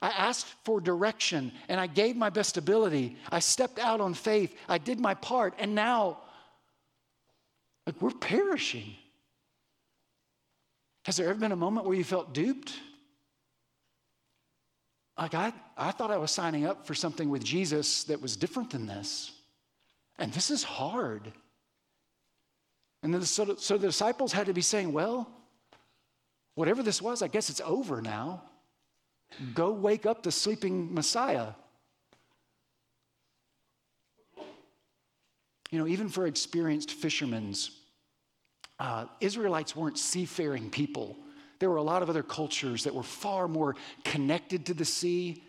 I 0.02 0.08
asked 0.08 0.48
for 0.64 0.80
direction 0.80 1.52
and 1.68 1.80
I 1.80 1.86
gave 1.86 2.16
my 2.16 2.28
best 2.28 2.56
ability. 2.56 3.16
I 3.30 3.38
stepped 3.38 3.78
out 3.78 4.00
on 4.00 4.14
faith. 4.14 4.54
I 4.68 4.78
did 4.78 4.98
my 4.98 5.14
part. 5.14 5.54
And 5.58 5.76
now, 5.76 6.18
like, 7.86 8.02
we're 8.02 8.10
perishing. 8.10 8.94
Has 11.04 11.16
there 11.16 11.28
ever 11.28 11.38
been 11.38 11.52
a 11.52 11.56
moment 11.56 11.86
where 11.86 11.96
you 11.96 12.02
felt 12.02 12.34
duped? 12.34 12.74
Like, 15.16 15.34
I, 15.34 15.52
I 15.78 15.92
thought 15.92 16.10
I 16.10 16.16
was 16.16 16.32
signing 16.32 16.66
up 16.66 16.84
for 16.84 16.94
something 16.94 17.30
with 17.30 17.44
Jesus 17.44 18.04
that 18.04 18.20
was 18.20 18.36
different 18.36 18.70
than 18.70 18.86
this. 18.86 19.30
And 20.18 20.32
this 20.32 20.50
is 20.50 20.64
hard. 20.64 21.32
And 23.04 23.14
then 23.14 23.22
so, 23.22 23.54
so 23.54 23.78
the 23.78 23.86
disciples 23.86 24.32
had 24.32 24.46
to 24.46 24.52
be 24.52 24.62
saying, 24.62 24.92
well, 24.92 25.30
whatever 26.56 26.82
this 26.82 27.00
was, 27.00 27.22
I 27.22 27.28
guess 27.28 27.50
it's 27.50 27.60
over 27.60 28.02
now. 28.02 28.42
Go 29.54 29.72
wake 29.72 30.06
up 30.06 30.22
the 30.22 30.32
sleeping 30.32 30.92
Messiah. 30.92 31.48
You 35.70 35.78
know, 35.78 35.86
even 35.86 36.08
for 36.08 36.26
experienced 36.26 36.90
fishermen, 36.90 37.54
uh, 38.78 39.06
Israelites 39.20 39.74
weren't 39.74 39.98
seafaring 39.98 40.68
people. 40.68 41.16
There 41.60 41.70
were 41.70 41.76
a 41.76 41.82
lot 41.82 42.02
of 42.02 42.10
other 42.10 42.22
cultures 42.22 42.84
that 42.84 42.94
were 42.94 43.02
far 43.02 43.48
more 43.48 43.76
connected 44.04 44.66
to 44.66 44.74
the 44.74 44.84
sea. 44.84 45.44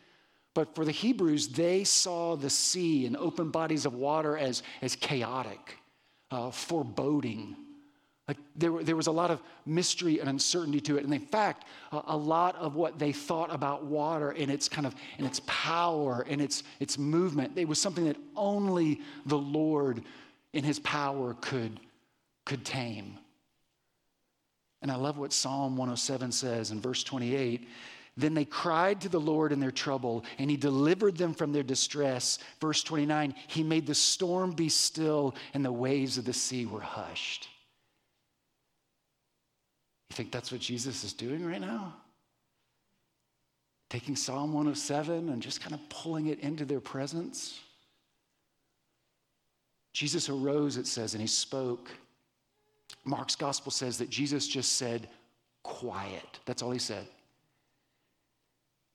But 0.53 0.75
for 0.75 0.85
the 0.85 0.91
Hebrews, 0.91 1.49
they 1.49 1.83
saw 1.83 2.35
the 2.35 2.49
sea 2.49 3.05
and 3.05 3.17
open 3.17 3.49
bodies 3.49 3.85
of 3.85 3.95
water 3.95 4.37
as, 4.37 4.63
as 4.81 4.95
chaotic, 4.95 5.79
uh, 6.31 6.51
foreboding. 6.51 7.55
Like 8.27 8.37
there, 8.55 8.83
there 8.83 8.95
was 8.95 9.07
a 9.07 9.11
lot 9.11 9.31
of 9.31 9.41
mystery 9.65 10.19
and 10.19 10.29
uncertainty 10.29 10.79
to 10.81 10.97
it. 10.97 11.03
And 11.03 11.13
in 11.13 11.19
fact, 11.19 11.65
a, 11.91 12.01
a 12.07 12.17
lot 12.17 12.55
of 12.55 12.75
what 12.75 12.97
they 12.97 13.11
thought 13.11 13.53
about 13.53 13.85
water 13.85 14.31
and 14.31 14.49
its 14.49 14.69
kind 14.69 14.87
of 14.87 14.95
and 15.17 15.27
its 15.27 15.41
power 15.45 16.25
and 16.29 16.41
its, 16.41 16.63
its 16.79 16.97
movement, 16.97 17.57
it 17.57 17.67
was 17.67 17.81
something 17.81 18.05
that 18.05 18.17
only 18.35 19.01
the 19.25 19.37
Lord 19.37 20.03
in 20.53 20.63
his 20.63 20.79
power 20.79 21.35
could, 21.41 21.79
could 22.45 22.63
tame. 22.63 23.17
And 24.81 24.91
I 24.91 24.95
love 24.95 25.17
what 25.17 25.33
Psalm 25.33 25.77
107 25.77 26.31
says 26.31 26.71
in 26.71 26.79
verse 26.79 27.03
28. 27.03 27.67
Then 28.15 28.35
they 28.35 28.45
cried 28.45 29.01
to 29.01 29.09
the 29.09 29.19
Lord 29.19 29.51
in 29.51 29.59
their 29.59 29.71
trouble, 29.71 30.23
and 30.37 30.49
he 30.49 30.57
delivered 30.57 31.17
them 31.17 31.33
from 31.33 31.51
their 31.51 31.63
distress. 31.63 32.37
Verse 32.61 32.83
29 32.83 33.33
He 33.47 33.63
made 33.63 33.87
the 33.87 33.95
storm 33.95 34.51
be 34.51 34.69
still, 34.69 35.35
and 35.53 35.65
the 35.65 35.71
waves 35.71 36.17
of 36.17 36.25
the 36.25 36.33
sea 36.33 36.65
were 36.65 36.81
hushed. 36.81 37.49
You 40.13 40.17
think 40.17 40.31
that's 40.31 40.51
what 40.51 40.61
Jesus 40.61 41.03
is 41.03 41.11
doing 41.11 41.43
right 41.43 41.59
now? 41.59 41.95
Taking 43.89 44.15
Psalm 44.15 44.53
107 44.53 45.29
and 45.29 45.41
just 45.41 45.59
kind 45.59 45.73
of 45.73 45.79
pulling 45.89 46.27
it 46.27 46.39
into 46.41 46.65
their 46.65 46.79
presence? 46.79 47.59
Jesus 49.91 50.29
arose, 50.29 50.77
it 50.77 50.85
says, 50.85 51.15
and 51.15 51.21
he 51.21 51.25
spoke. 51.25 51.89
Mark's 53.03 53.35
gospel 53.35 53.71
says 53.71 53.97
that 53.97 54.11
Jesus 54.11 54.47
just 54.47 54.73
said, 54.73 55.09
quiet. 55.63 56.39
That's 56.45 56.61
all 56.61 56.69
he 56.69 56.77
said. 56.77 57.07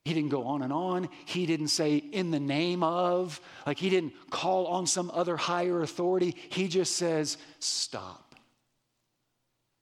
He 0.05 0.13
didn't 0.13 0.29
go 0.29 0.45
on 0.45 0.61
and 0.61 0.71
on. 0.71 1.09
He 1.25 1.45
didn't 1.45 1.67
say, 1.67 1.97
in 1.97 2.31
the 2.31 2.39
name 2.39 2.81
of, 2.81 3.41
like 3.67 3.77
he 3.77 3.89
didn't 3.89 4.13
call 4.29 4.67
on 4.67 4.87
some 4.87 5.11
other 5.13 5.35
higher 5.35 5.81
authority. 5.81 6.33
He 6.47 6.69
just 6.69 6.95
says, 6.95 7.35
stop, 7.59 8.35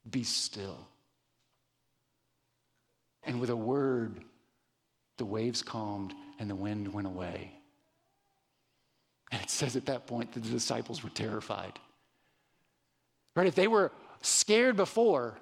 be 0.09 0.23
still. 0.23 0.87
And 3.27 3.39
with 3.39 3.51
a 3.51 3.55
word, 3.55 4.23
the 5.17 5.25
waves 5.25 5.61
calmed 5.61 6.13
and 6.39 6.49
the 6.49 6.55
wind 6.55 6.91
went 6.91 7.05
away. 7.05 7.51
And 9.31 9.41
it 9.41 9.49
says 9.49 9.75
at 9.75 9.85
that 9.87 10.07
point 10.07 10.31
that 10.33 10.43
the 10.43 10.49
disciples 10.49 11.03
were 11.03 11.09
terrified. 11.09 11.73
Right? 13.35 13.45
If 13.45 13.55
they 13.55 13.67
were 13.67 13.91
scared 14.21 14.75
before. 14.75 15.37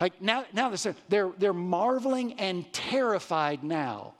Like 0.00 0.20
now, 0.20 0.44
now 0.52 0.68
they're, 0.68 0.94
they're, 1.08 1.32
they're 1.38 1.52
marveling 1.52 2.34
and 2.34 2.70
terrified 2.72 3.62
now. 3.62 4.14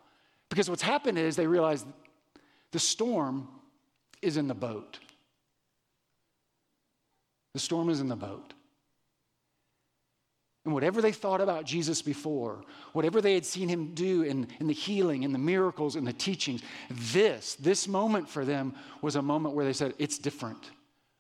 Because 0.49 0.69
what's 0.69 0.83
happened 0.83 1.19
is 1.19 1.37
they 1.37 1.47
realize 1.47 1.85
the 2.71 2.79
storm 2.79 3.49
is 4.21 4.37
in 4.37 4.49
the 4.49 4.55
boat. 4.55 4.99
The 7.55 7.61
storm 7.61 7.89
is 7.89 8.01
in 8.01 8.09
the 8.09 8.17
boat. 8.17 8.55
And 10.65 10.73
whatever 10.73 11.03
they 11.03 11.11
thought 11.11 11.41
about 11.41 11.65
Jesus 11.65 12.03
before, 12.03 12.63
whatever 12.93 13.21
they 13.21 13.35
had 13.35 13.45
seen 13.45 13.69
him 13.69 13.95
do 13.95 14.23
in, 14.23 14.47
in 14.61 14.69
the 14.69 14.73
healing 14.73 15.25
and 15.25 15.35
the 15.35 15.39
miracles 15.39 15.97
and 15.97 16.07
the 16.07 16.13
teachings, 16.13 16.63
this, 16.89 17.57
this 17.57 17.89
moment 17.89 18.29
for 18.29 18.45
them 18.45 18.75
was 19.01 19.17
a 19.17 19.23
moment 19.23 19.57
where 19.57 19.65
they 19.65 19.73
said, 19.73 19.93
it's 19.99 20.19
different. 20.19 20.71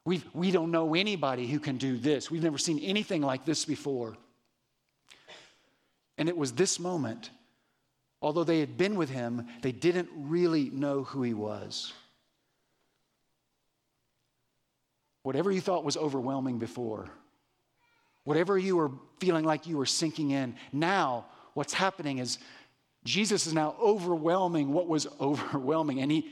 We've, 0.04 0.24
we 0.32 0.52
don't 0.52 0.70
know 0.70 0.94
anybody 0.94 1.48
who 1.48 1.58
can 1.58 1.76
do 1.76 1.96
this. 1.96 2.30
We've 2.30 2.42
never 2.42 2.58
seen 2.58 2.78
anything 2.80 3.20
like 3.20 3.44
this 3.44 3.64
before. 3.64 4.16
And 6.18 6.28
it 6.28 6.36
was 6.36 6.52
this 6.52 6.78
moment, 6.78 7.30
although 8.20 8.44
they 8.44 8.60
had 8.60 8.76
been 8.76 8.94
with 8.94 9.10
him, 9.10 9.46
they 9.62 9.72
didn't 9.72 10.08
really 10.14 10.70
know 10.70 11.02
who 11.02 11.22
he 11.22 11.34
was. 11.34 11.92
Whatever 15.24 15.50
you 15.50 15.60
thought 15.60 15.84
was 15.84 15.96
overwhelming 15.96 16.58
before, 16.58 17.10
whatever 18.24 18.58
you 18.58 18.76
were 18.76 18.90
feeling 19.18 19.44
like 19.44 19.66
you 19.66 19.76
were 19.76 19.86
sinking 19.86 20.30
in, 20.30 20.54
now 20.72 21.26
what's 21.54 21.72
happening 21.72 22.18
is 22.18 22.38
Jesus 23.04 23.46
is 23.46 23.54
now 23.54 23.74
overwhelming 23.80 24.72
what 24.72 24.86
was 24.86 25.06
overwhelming. 25.20 26.00
And 26.00 26.10
he, 26.10 26.30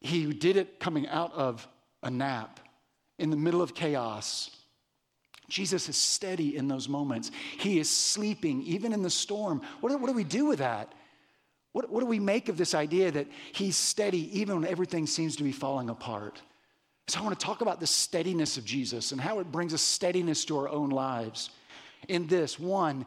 he 0.00 0.32
did 0.32 0.56
it 0.56 0.80
coming 0.80 1.08
out 1.08 1.32
of 1.34 1.66
a 2.02 2.10
nap 2.10 2.60
in 3.18 3.30
the 3.30 3.36
middle 3.36 3.62
of 3.62 3.74
chaos. 3.74 4.50
Jesus 5.48 5.88
is 5.88 5.96
steady 5.96 6.56
in 6.56 6.66
those 6.66 6.88
moments. 6.88 7.30
He 7.58 7.78
is 7.78 7.90
sleeping, 7.90 8.62
even 8.62 8.92
in 8.92 9.02
the 9.02 9.10
storm. 9.10 9.60
What 9.80 9.90
do, 9.90 9.98
what 9.98 10.08
do 10.08 10.14
we 10.14 10.24
do 10.24 10.46
with 10.46 10.60
that? 10.60 10.92
What, 11.72 11.90
what 11.90 12.00
do 12.00 12.06
we 12.06 12.18
make 12.18 12.48
of 12.48 12.56
this 12.56 12.74
idea 12.74 13.10
that 13.10 13.28
he's 13.52 13.76
steady 13.76 14.40
even 14.40 14.60
when 14.60 14.70
everything 14.70 15.06
seems 15.06 15.36
to 15.36 15.42
be 15.42 15.52
falling 15.52 15.88
apart? 15.88 16.40
So, 17.08 17.18
I 17.18 17.22
want 17.22 17.38
to 17.38 17.44
talk 17.44 17.60
about 17.60 17.80
the 17.80 17.86
steadiness 17.86 18.56
of 18.56 18.64
Jesus 18.64 19.12
and 19.12 19.20
how 19.20 19.40
it 19.40 19.50
brings 19.50 19.72
a 19.72 19.78
steadiness 19.78 20.44
to 20.46 20.58
our 20.58 20.68
own 20.68 20.90
lives. 20.90 21.50
In 22.08 22.26
this, 22.26 22.58
one, 22.58 23.06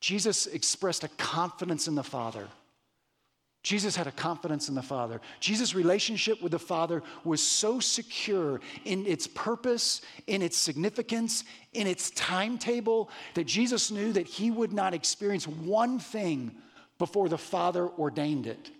Jesus 0.00 0.46
expressed 0.46 1.04
a 1.04 1.08
confidence 1.08 1.88
in 1.88 1.94
the 1.94 2.04
Father. 2.04 2.48
Jesus 3.66 3.96
had 3.96 4.06
a 4.06 4.12
confidence 4.12 4.68
in 4.68 4.76
the 4.76 4.82
Father. 4.82 5.20
Jesus' 5.40 5.74
relationship 5.74 6.40
with 6.40 6.52
the 6.52 6.58
Father 6.58 7.02
was 7.24 7.42
so 7.42 7.80
secure 7.80 8.60
in 8.84 9.04
its 9.06 9.26
purpose, 9.26 10.02
in 10.28 10.40
its 10.40 10.56
significance, 10.56 11.42
in 11.72 11.88
its 11.88 12.10
timetable, 12.12 13.10
that 13.34 13.48
Jesus 13.48 13.90
knew 13.90 14.12
that 14.12 14.28
he 14.28 14.52
would 14.52 14.72
not 14.72 14.94
experience 14.94 15.48
one 15.48 15.98
thing 15.98 16.54
before 16.98 17.28
the 17.28 17.36
Father 17.36 17.88
ordained 17.98 18.46
it. 18.46 18.70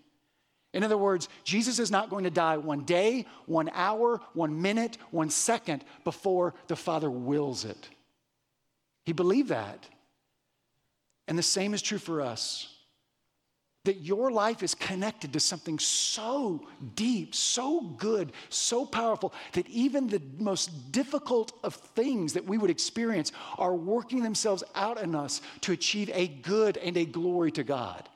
In 0.76 0.84
other 0.84 0.98
words, 0.98 1.30
Jesus 1.42 1.78
is 1.78 1.90
not 1.90 2.10
going 2.10 2.24
to 2.24 2.30
die 2.30 2.58
one 2.58 2.84
day, 2.84 3.24
one 3.46 3.70
hour, 3.72 4.20
one 4.34 4.60
minute, 4.60 4.98
one 5.10 5.30
second 5.30 5.82
before 6.04 6.52
the 6.66 6.76
Father 6.76 7.10
wills 7.10 7.64
it. 7.64 7.88
He 9.06 9.14
believed 9.14 9.48
that. 9.48 9.88
And 11.26 11.38
the 11.38 11.42
same 11.42 11.72
is 11.72 11.80
true 11.80 11.96
for 11.96 12.20
us 12.20 12.74
that 13.84 14.02
your 14.02 14.30
life 14.30 14.62
is 14.62 14.74
connected 14.74 15.32
to 15.32 15.40
something 15.40 15.78
so 15.78 16.66
deep, 16.94 17.34
so 17.34 17.80
good, 17.80 18.32
so 18.50 18.84
powerful 18.84 19.32
that 19.52 19.66
even 19.68 20.08
the 20.08 20.20
most 20.38 20.92
difficult 20.92 21.52
of 21.64 21.74
things 21.74 22.34
that 22.34 22.44
we 22.44 22.58
would 22.58 22.68
experience 22.68 23.32
are 23.56 23.74
working 23.74 24.22
themselves 24.22 24.62
out 24.74 25.00
in 25.00 25.14
us 25.14 25.40
to 25.62 25.72
achieve 25.72 26.10
a 26.12 26.26
good 26.26 26.76
and 26.76 26.98
a 26.98 27.06
glory 27.06 27.50
to 27.52 27.64
God. 27.64 28.06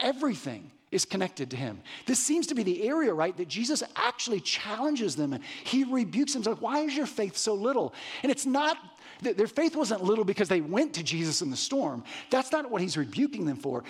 Everything 0.00 0.70
is 0.94 1.04
connected 1.04 1.50
to 1.50 1.56
him. 1.56 1.82
This 2.06 2.18
seems 2.18 2.46
to 2.46 2.54
be 2.54 2.62
the 2.62 2.86
area, 2.88 3.12
right, 3.12 3.36
that 3.36 3.48
Jesus 3.48 3.82
actually 3.96 4.40
challenges 4.40 5.16
them 5.16 5.32
and 5.32 5.42
he 5.64 5.84
rebukes 5.84 6.34
them. 6.34 6.42
Like, 6.42 6.62
Why 6.62 6.80
is 6.80 6.96
your 6.96 7.06
faith 7.06 7.36
so 7.36 7.54
little? 7.54 7.94
And 8.22 8.30
it's 8.30 8.46
not 8.46 8.78
their 9.20 9.46
faith 9.46 9.76
wasn't 9.76 10.02
little 10.02 10.24
because 10.24 10.48
they 10.48 10.60
went 10.60 10.94
to 10.94 11.02
Jesus 11.02 11.40
in 11.40 11.50
the 11.50 11.56
storm. 11.56 12.04
That's 12.30 12.52
not 12.52 12.70
what 12.70 12.80
he's 12.82 12.96
rebuking 12.96 13.46
them 13.46 13.56
for. 13.56 13.84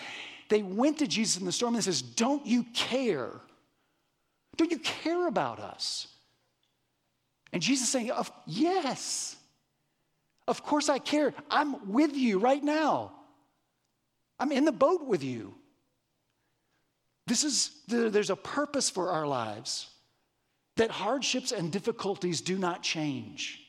They 0.49 0.63
went 0.63 0.99
to 0.99 1.07
Jesus 1.07 1.39
in 1.39 1.47
the 1.47 1.53
storm 1.53 1.75
and 1.75 1.83
says, 1.83 2.03
Don't 2.03 2.47
you 2.47 2.65
care? 2.75 3.31
Don't 4.57 4.71
you 4.71 4.79
care 4.79 5.27
about 5.27 5.59
us? 5.59 6.09
And 7.53 7.63
Jesus 7.63 7.89
saying, 7.89 8.11
of, 8.11 8.31
Yes, 8.47 9.37
of 10.47 10.63
course 10.63 10.89
I 10.89 10.99
care. 10.99 11.35
I'm 11.51 11.93
with 11.93 12.15
you 12.15 12.39
right 12.39 12.63
now. 12.63 13.13
I'm 14.39 14.53
in 14.53 14.65
the 14.65 14.73
boat 14.73 15.07
with 15.07 15.23
you. 15.23 15.55
This 17.27 17.45
is, 17.45 17.71
there's 17.89 18.31
a 18.31 18.37
purpose 18.37 18.91
for 18.91 19.11
our 19.11 19.27
lives 19.27 19.89
that 20.77 20.91
hardships 20.91 21.53
and 21.53 21.73
difficulties 21.73 22.41
do 22.41 22.59
not 22.59 22.83
change. 22.83 23.61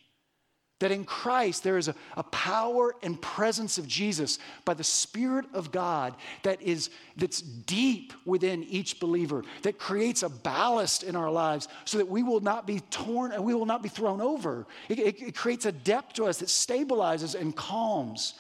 That 0.80 0.92
in 0.92 1.06
Christ 1.06 1.64
there 1.64 1.78
is 1.78 1.88
a, 1.88 1.96
a, 2.18 2.24
power 2.24 2.96
and 3.02 3.22
presence 3.22 3.78
of 3.78 3.88
Jesus 3.88 4.40
by 4.66 4.74
the 4.74 4.84
Spirit 4.84 5.46
of 5.54 5.72
God 5.72 6.16
that 6.44 6.62
is 6.62 6.90
that's 7.16 7.42
deep 7.42 8.12
within 8.26 8.62
each 8.66 9.00
believer, 9.00 9.46
that 9.62 9.80
creates 9.80 10.22
a 10.24 10.28
ballast 10.28 11.04
in 11.04 11.16
our 11.16 11.32
lives 11.32 11.70
so 11.86 11.98
that 11.98 12.10
we 12.10 12.24
will 12.24 12.42
not 12.42 12.68
be 12.68 12.82
torn 12.90 13.32
and 13.32 13.42
we 13.42 13.54
will 13.54 13.66
not 13.66 13.84
be 13.84 13.90
thrown 13.90 14.20
over. 14.20 14.68
It, 14.90 15.00
it, 15.00 15.22
it 15.22 15.36
creates 15.36 15.66
a 15.66 15.72
depth 15.72 16.14
to 16.14 16.26
us 16.26 16.40
that 16.40 16.50
stabilizes 16.50 17.40
and 17.40 17.56
calms. 17.56 18.34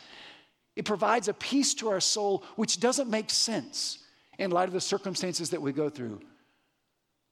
It 0.75 0.83
provides 0.83 1.29
a 1.29 1.33
peace 1.33 1.73
to 1.75 1.87
our 1.87 2.01
soul 2.01 2.43
which 2.57 2.81
doesn't 2.81 3.09
make 3.09 3.29
sense 3.29 3.99
in 4.37 4.51
light 4.51 4.67
of 4.67 4.73
the 4.73 4.81
circumstances 4.81 5.49
that 5.51 5.61
we 5.61 5.71
go 5.71 5.89
through. 5.89 6.19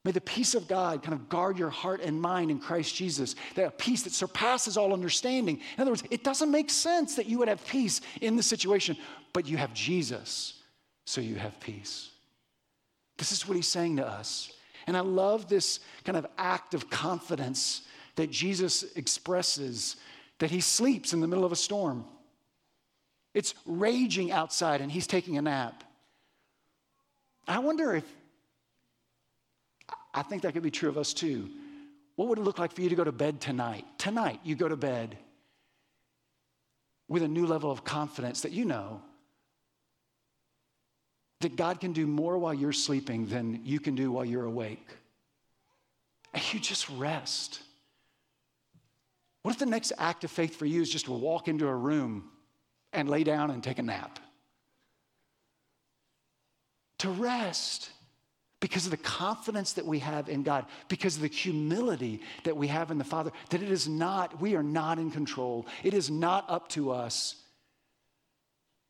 May 0.04 0.10
the 0.10 0.20
peace 0.20 0.54
of 0.54 0.68
God 0.68 1.02
kind 1.02 1.14
of 1.14 1.30
guard 1.30 1.58
your 1.58 1.70
heart 1.70 2.02
and 2.02 2.20
mind 2.20 2.50
in 2.50 2.58
Christ 2.58 2.94
Jesus, 2.94 3.36
that 3.54 3.78
peace 3.78 4.02
that 4.02 4.12
surpasses 4.12 4.76
all 4.76 4.92
understanding. 4.92 5.60
In 5.76 5.82
other 5.82 5.92
words, 5.92 6.04
it 6.10 6.22
doesn't 6.22 6.50
make 6.50 6.68
sense 6.68 7.16
that 7.16 7.26
you 7.26 7.38
would 7.38 7.48
have 7.48 7.64
peace 7.66 8.02
in 8.20 8.36
this 8.36 8.46
situation, 8.46 8.98
but 9.32 9.46
you 9.46 9.56
have 9.56 9.72
Jesus, 9.72 10.62
so 11.06 11.22
you 11.22 11.36
have 11.36 11.58
peace. 11.58 12.10
This 13.16 13.32
is 13.32 13.48
what 13.48 13.56
he's 13.56 13.68
saying 13.68 13.96
to 13.96 14.06
us. 14.06 14.52
And 14.86 14.96
I 14.96 15.00
love 15.00 15.48
this 15.48 15.80
kind 16.04 16.18
of 16.18 16.26
act 16.36 16.74
of 16.74 16.90
confidence 16.90 17.82
that 18.16 18.30
Jesus 18.30 18.82
expresses 18.96 19.96
that 20.38 20.50
he 20.50 20.60
sleeps 20.60 21.12
in 21.12 21.20
the 21.20 21.26
middle 21.26 21.44
of 21.44 21.52
a 21.52 21.56
storm. 21.56 22.04
It's 23.32 23.54
raging 23.64 24.30
outside 24.32 24.80
and 24.80 24.90
he's 24.90 25.06
taking 25.06 25.38
a 25.38 25.42
nap. 25.42 25.83
I 27.46 27.58
wonder 27.58 27.94
if, 27.94 28.04
I 30.12 30.22
think 30.22 30.42
that 30.42 30.52
could 30.52 30.62
be 30.62 30.70
true 30.70 30.88
of 30.88 30.96
us 30.96 31.12
too. 31.12 31.50
What 32.16 32.28
would 32.28 32.38
it 32.38 32.42
look 32.42 32.58
like 32.58 32.72
for 32.72 32.82
you 32.82 32.88
to 32.88 32.94
go 32.94 33.04
to 33.04 33.12
bed 33.12 33.40
tonight? 33.40 33.84
Tonight, 33.98 34.40
you 34.44 34.54
go 34.54 34.68
to 34.68 34.76
bed 34.76 35.18
with 37.08 37.22
a 37.22 37.28
new 37.28 37.46
level 37.46 37.70
of 37.70 37.84
confidence 37.84 38.42
that 38.42 38.52
you 38.52 38.64
know 38.64 39.02
that 41.40 41.56
God 41.56 41.80
can 41.80 41.92
do 41.92 42.06
more 42.06 42.38
while 42.38 42.54
you're 42.54 42.72
sleeping 42.72 43.26
than 43.26 43.60
you 43.64 43.78
can 43.78 43.94
do 43.94 44.10
while 44.10 44.24
you're 44.24 44.46
awake. 44.46 44.86
And 46.32 46.54
you 46.54 46.58
just 46.58 46.88
rest. 46.90 47.60
What 49.42 49.52
if 49.52 49.58
the 49.58 49.66
next 49.66 49.92
act 49.98 50.24
of 50.24 50.30
faith 50.30 50.56
for 50.56 50.64
you 50.64 50.80
is 50.80 50.88
just 50.88 51.04
to 51.04 51.12
walk 51.12 51.48
into 51.48 51.66
a 51.66 51.74
room 51.74 52.30
and 52.94 53.10
lay 53.10 53.24
down 53.24 53.50
and 53.50 53.62
take 53.62 53.78
a 53.78 53.82
nap? 53.82 54.18
To 57.04 57.10
rest 57.10 57.90
because 58.60 58.86
of 58.86 58.90
the 58.90 58.96
confidence 58.96 59.74
that 59.74 59.84
we 59.84 59.98
have 59.98 60.30
in 60.30 60.42
God, 60.42 60.64
because 60.88 61.16
of 61.16 61.20
the 61.20 61.28
humility 61.28 62.22
that 62.44 62.56
we 62.56 62.66
have 62.68 62.90
in 62.90 62.96
the 62.96 63.04
Father, 63.04 63.30
that 63.50 63.62
it 63.62 63.70
is 63.70 63.86
not, 63.86 64.40
we 64.40 64.56
are 64.56 64.62
not 64.62 64.98
in 64.98 65.10
control. 65.10 65.66
It 65.82 65.92
is 65.92 66.10
not 66.10 66.48
up 66.48 66.70
to 66.70 66.92
us. 66.92 67.34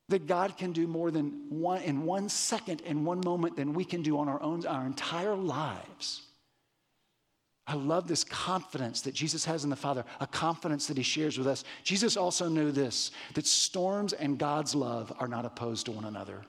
That 0.07 0.27
God 0.27 0.55
can 0.55 0.71
do 0.71 0.87
more 0.87 1.11
than 1.11 1.47
one 1.49 1.81
in 1.81 2.05
one 2.05 2.29
second, 2.29 2.79
in 2.85 3.03
one 3.03 3.19
moment, 3.19 3.57
than 3.57 3.73
we 3.73 3.83
can 3.83 4.01
do 4.01 4.17
on 4.17 4.29
our 4.29 4.41
own, 4.41 4.65
our 4.65 4.85
entire 4.85 5.35
lives. 5.35 6.21
I 7.67 7.73
love 7.73 8.07
this 8.07 8.23
confidence 8.23 9.01
that 9.01 9.13
Jesus 9.13 9.43
has 9.43 9.65
in 9.65 9.69
the 9.69 9.75
Father, 9.75 10.05
a 10.21 10.27
confidence 10.27 10.87
that 10.87 10.95
he 10.95 11.03
shares 11.03 11.37
with 11.37 11.47
us. 11.47 11.65
Jesus 11.83 12.15
also 12.15 12.47
knew 12.47 12.71
this 12.71 13.11
that 13.33 13.45
storms 13.45 14.13
and 14.13 14.37
God's 14.37 14.73
love 14.73 15.11
are 15.19 15.27
not 15.27 15.43
opposed 15.43 15.87
to 15.87 15.91
one 15.91 16.05
another. 16.05 16.45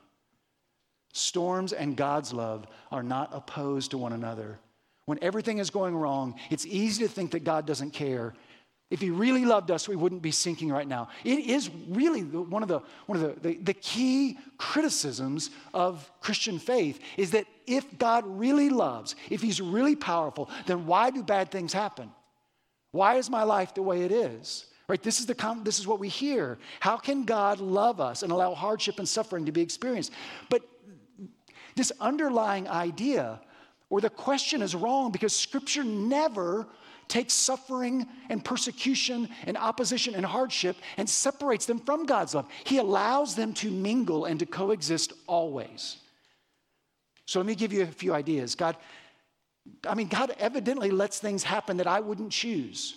Storms 1.16 1.72
and 1.72 1.96
God's 1.96 2.32
love 2.32 2.66
are 2.92 3.02
not 3.02 3.30
opposed 3.32 3.92
to 3.92 3.98
one 3.98 4.12
another. 4.12 4.58
When 5.06 5.18
everything 5.22 5.58
is 5.58 5.70
going 5.70 5.96
wrong, 5.96 6.34
it's 6.50 6.66
easy 6.66 7.06
to 7.06 7.08
think 7.08 7.30
that 7.30 7.44
God 7.44 7.66
doesn't 7.66 7.92
care. 7.92 8.34
If 8.90 9.00
he 9.00 9.10
really 9.10 9.44
loved 9.44 9.70
us, 9.70 9.88
we 9.88 9.96
wouldn't 9.96 10.22
be 10.22 10.30
sinking 10.30 10.70
right 10.70 10.86
now. 10.86 11.08
It 11.24 11.38
is 11.38 11.70
really 11.88 12.22
one 12.22 12.62
of 12.62 12.68
the, 12.68 12.80
one 13.06 13.18
of 13.18 13.42
the, 13.42 13.48
the, 13.48 13.56
the 13.56 13.74
key 13.74 14.38
criticisms 14.58 15.50
of 15.72 16.08
Christian 16.20 16.58
faith 16.58 17.00
is 17.16 17.30
that 17.32 17.46
if 17.66 17.98
God 17.98 18.24
really 18.26 18.68
loves, 18.68 19.16
if 19.30 19.40
he's 19.40 19.60
really 19.60 19.96
powerful, 19.96 20.50
then 20.66 20.86
why 20.86 21.10
do 21.10 21.22
bad 21.22 21.50
things 21.50 21.72
happen? 21.72 22.12
Why 22.92 23.16
is 23.16 23.30
my 23.30 23.42
life 23.42 23.74
the 23.74 23.82
way 23.82 24.02
it 24.02 24.12
is? 24.12 24.66
Right? 24.88 25.02
This 25.02 25.18
is, 25.18 25.26
the, 25.26 25.60
this 25.64 25.80
is 25.80 25.86
what 25.86 25.98
we 25.98 26.08
hear. 26.08 26.58
How 26.78 26.96
can 26.96 27.24
God 27.24 27.58
love 27.58 28.00
us 28.00 28.22
and 28.22 28.30
allow 28.30 28.54
hardship 28.54 28.98
and 28.98 29.08
suffering 29.08 29.46
to 29.46 29.52
be 29.52 29.62
experienced? 29.62 30.12
But 30.48 30.62
this 31.76 31.92
underlying 32.00 32.68
idea 32.68 33.40
or 33.88 34.00
the 34.00 34.10
question 34.10 34.62
is 34.62 34.74
wrong 34.74 35.12
because 35.12 35.34
Scripture 35.34 35.84
never 35.84 36.66
takes 37.08 37.34
suffering 37.34 38.06
and 38.28 38.44
persecution 38.44 39.28
and 39.44 39.56
opposition 39.56 40.14
and 40.14 40.26
hardship 40.26 40.76
and 40.96 41.08
separates 41.08 41.66
them 41.66 41.78
from 41.78 42.04
God's 42.04 42.34
love. 42.34 42.48
He 42.64 42.78
allows 42.78 43.36
them 43.36 43.54
to 43.54 43.70
mingle 43.70 44.24
and 44.24 44.40
to 44.40 44.46
coexist 44.46 45.12
always. 45.28 45.98
So 47.26 47.38
let 47.38 47.46
me 47.46 47.54
give 47.54 47.72
you 47.72 47.82
a 47.82 47.86
few 47.86 48.12
ideas. 48.12 48.56
God, 48.56 48.76
I 49.86 49.94
mean, 49.94 50.08
God 50.08 50.34
evidently 50.38 50.90
lets 50.90 51.20
things 51.20 51.44
happen 51.44 51.76
that 51.76 51.86
I 51.86 52.00
wouldn't 52.00 52.32
choose. 52.32 52.94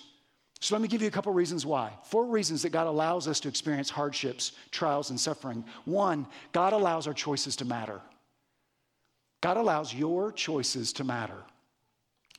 So 0.59 0.75
let 0.75 0.81
me 0.81 0.87
give 0.87 1.01
you 1.01 1.07
a 1.07 1.11
couple 1.11 1.31
reasons 1.31 1.65
why. 1.65 1.93
Four 2.03 2.25
reasons 2.25 2.63
that 2.63 2.71
God 2.71 2.87
allows 2.87 3.27
us 3.27 3.39
to 3.41 3.47
experience 3.47 3.89
hardships, 3.89 4.53
trials, 4.71 5.09
and 5.09 5.19
suffering. 5.19 5.63
One, 5.85 6.27
God 6.51 6.73
allows 6.73 7.07
our 7.07 7.13
choices 7.13 7.55
to 7.57 7.65
matter. 7.65 8.01
God 9.41 9.57
allows 9.57 9.93
your 9.93 10.31
choices 10.31 10.93
to 10.93 11.03
matter. 11.03 11.43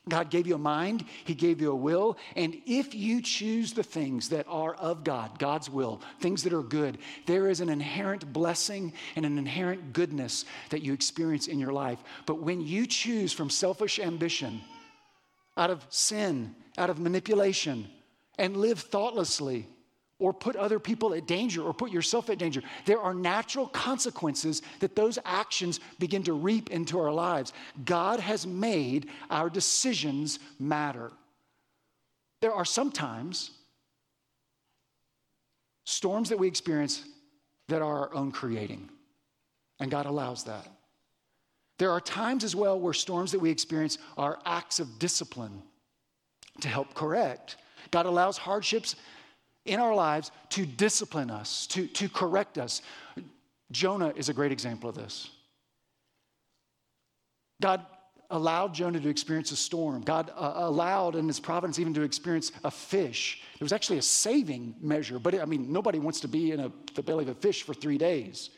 God 0.09 0.31
gave 0.31 0.47
you 0.47 0.55
a 0.55 0.59
mind, 0.59 1.05
He 1.25 1.35
gave 1.35 1.61
you 1.61 1.71
a 1.71 1.75
will, 1.75 2.17
and 2.35 2.59
if 2.65 2.95
you 2.95 3.21
choose 3.21 3.73
the 3.73 3.83
things 3.83 4.29
that 4.29 4.47
are 4.49 4.73
of 4.73 5.03
God, 5.03 5.37
God's 5.37 5.69
will, 5.69 6.01
things 6.19 6.41
that 6.43 6.53
are 6.53 6.63
good, 6.63 6.97
there 7.27 7.47
is 7.47 7.59
an 7.59 7.69
inherent 7.69 8.33
blessing 8.33 8.93
and 9.15 9.27
an 9.27 9.37
inherent 9.37 9.93
goodness 9.93 10.45
that 10.71 10.81
you 10.81 10.91
experience 10.91 11.47
in 11.47 11.59
your 11.59 11.71
life. 11.71 11.99
But 12.25 12.41
when 12.41 12.61
you 12.61 12.87
choose 12.87 13.31
from 13.31 13.51
selfish 13.51 13.99
ambition, 13.99 14.61
out 15.55 15.69
of 15.69 15.85
sin, 15.89 16.55
out 16.79 16.89
of 16.89 16.97
manipulation, 16.97 17.87
and 18.39 18.57
live 18.57 18.79
thoughtlessly, 18.79 19.67
or 20.21 20.31
put 20.31 20.55
other 20.55 20.79
people 20.79 21.15
at 21.15 21.25
danger 21.25 21.63
or 21.63 21.73
put 21.73 21.91
yourself 21.91 22.29
at 22.29 22.37
danger. 22.37 22.61
There 22.85 23.01
are 23.01 23.13
natural 23.13 23.67
consequences 23.67 24.61
that 24.79 24.95
those 24.95 25.17
actions 25.25 25.79
begin 25.97 26.21
to 26.23 26.33
reap 26.33 26.69
into 26.69 26.99
our 26.99 27.11
lives. 27.11 27.53
God 27.83 28.19
has 28.19 28.45
made 28.45 29.09
our 29.31 29.49
decisions 29.49 30.37
matter. 30.59 31.11
There 32.39 32.53
are 32.53 32.65
sometimes 32.65 33.49
storms 35.85 36.29
that 36.29 36.37
we 36.37 36.47
experience 36.47 37.03
that 37.67 37.81
are 37.81 38.01
our 38.01 38.13
own 38.13 38.31
creating, 38.31 38.89
and 39.79 39.89
God 39.89 40.05
allows 40.05 40.43
that. 40.43 40.67
There 41.79 41.91
are 41.91 41.99
times 41.99 42.43
as 42.43 42.55
well 42.55 42.79
where 42.79 42.93
storms 42.93 43.31
that 43.31 43.39
we 43.39 43.49
experience 43.49 43.97
are 44.17 44.37
acts 44.45 44.79
of 44.79 44.99
discipline 44.99 45.63
to 46.59 46.67
help 46.67 46.93
correct. 46.93 47.55
God 47.89 48.05
allows 48.05 48.37
hardships 48.37 48.95
in 49.65 49.79
our 49.79 49.93
lives 49.93 50.31
to 50.49 50.65
discipline 50.65 51.29
us, 51.29 51.67
to, 51.67 51.87
to 51.87 52.09
correct 52.09 52.57
us. 52.57 52.81
Jonah 53.71 54.13
is 54.15 54.29
a 54.29 54.33
great 54.33 54.51
example 54.51 54.89
of 54.89 54.95
this. 54.95 55.29
God 57.61 57.85
allowed 58.31 58.73
Jonah 58.73 58.99
to 58.99 59.09
experience 59.09 59.51
a 59.51 59.55
storm. 59.55 60.01
God 60.01 60.31
uh, 60.35 60.53
allowed 60.55 61.15
in 61.15 61.27
his 61.27 61.39
providence 61.39 61.79
even 61.79 61.93
to 61.93 62.01
experience 62.01 62.51
a 62.63 62.71
fish. 62.71 63.43
It 63.55 63.61
was 63.63 63.73
actually 63.73 63.99
a 63.99 64.01
saving 64.03 64.75
measure, 64.81 65.19
but 65.19 65.33
it, 65.33 65.41
I 65.41 65.45
mean, 65.45 65.71
nobody 65.71 65.99
wants 65.99 66.21
to 66.21 66.27
be 66.27 66.51
in 66.51 66.59
a, 66.59 66.71
the 66.95 67.03
belly 67.03 67.23
of 67.23 67.29
a 67.29 67.35
fish 67.35 67.63
for 67.63 67.73
three 67.73 67.97
days. 67.97 68.49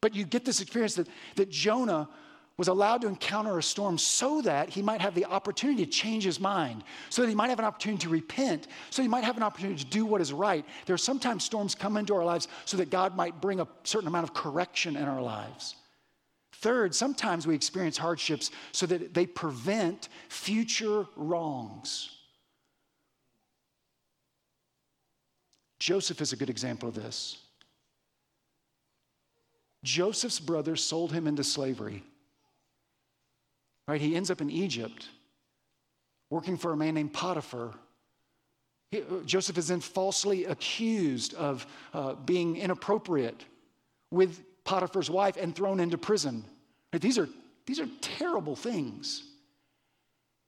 But 0.00 0.14
you 0.14 0.24
get 0.24 0.44
this 0.44 0.60
experience 0.60 0.94
that, 0.94 1.06
that 1.36 1.50
Jonah 1.50 2.08
was 2.56 2.68
allowed 2.68 3.00
to 3.00 3.08
encounter 3.08 3.58
a 3.58 3.62
storm 3.62 3.96
so 3.96 4.42
that 4.42 4.68
he 4.68 4.82
might 4.82 5.00
have 5.00 5.14
the 5.14 5.24
opportunity 5.24 5.84
to 5.84 5.90
change 5.90 6.24
his 6.24 6.38
mind, 6.38 6.84
so 7.08 7.22
that 7.22 7.28
he 7.28 7.34
might 7.34 7.48
have 7.48 7.58
an 7.58 7.64
opportunity 7.64 8.02
to 8.02 8.10
repent, 8.10 8.66
so 8.90 9.00
he 9.00 9.08
might 9.08 9.24
have 9.24 9.36
an 9.38 9.42
opportunity 9.42 9.82
to 9.82 9.88
do 9.88 10.04
what 10.04 10.20
is 10.20 10.32
right. 10.32 10.64
There 10.84 10.94
are 10.94 10.98
sometimes 10.98 11.42
storms 11.42 11.74
come 11.74 11.96
into 11.96 12.14
our 12.14 12.24
lives 12.24 12.48
so 12.66 12.76
that 12.76 12.90
God 12.90 13.16
might 13.16 13.40
bring 13.40 13.60
a 13.60 13.68
certain 13.84 14.08
amount 14.08 14.24
of 14.24 14.34
correction 14.34 14.96
in 14.96 15.04
our 15.04 15.22
lives. 15.22 15.76
Third, 16.52 16.94
sometimes 16.94 17.46
we 17.46 17.54
experience 17.54 17.96
hardships 17.96 18.50
so 18.72 18.84
that 18.86 19.14
they 19.14 19.24
prevent 19.24 20.10
future 20.28 21.06
wrongs. 21.16 22.10
Joseph 25.78 26.20
is 26.20 26.34
a 26.34 26.36
good 26.36 26.50
example 26.50 26.90
of 26.90 26.94
this. 26.94 27.38
Joseph's 29.82 30.38
brothers 30.38 30.84
sold 30.84 31.10
him 31.10 31.26
into 31.26 31.42
slavery. 31.42 32.02
Right? 33.88 34.00
He 34.00 34.14
ends 34.16 34.30
up 34.30 34.40
in 34.40 34.50
Egypt 34.50 35.08
working 36.30 36.56
for 36.56 36.72
a 36.72 36.76
man 36.76 36.94
named 36.94 37.12
Potiphar. 37.12 37.74
He, 38.90 39.02
Joseph 39.26 39.58
is 39.58 39.68
then 39.68 39.80
falsely 39.80 40.44
accused 40.44 41.34
of 41.34 41.66
uh, 41.92 42.14
being 42.14 42.56
inappropriate 42.56 43.44
with 44.10 44.42
Potiphar's 44.64 45.10
wife 45.10 45.36
and 45.36 45.54
thrown 45.54 45.80
into 45.80 45.98
prison. 45.98 46.44
Right? 46.92 47.02
These, 47.02 47.18
are, 47.18 47.28
these 47.66 47.80
are 47.80 47.88
terrible 48.00 48.56
things. 48.56 49.24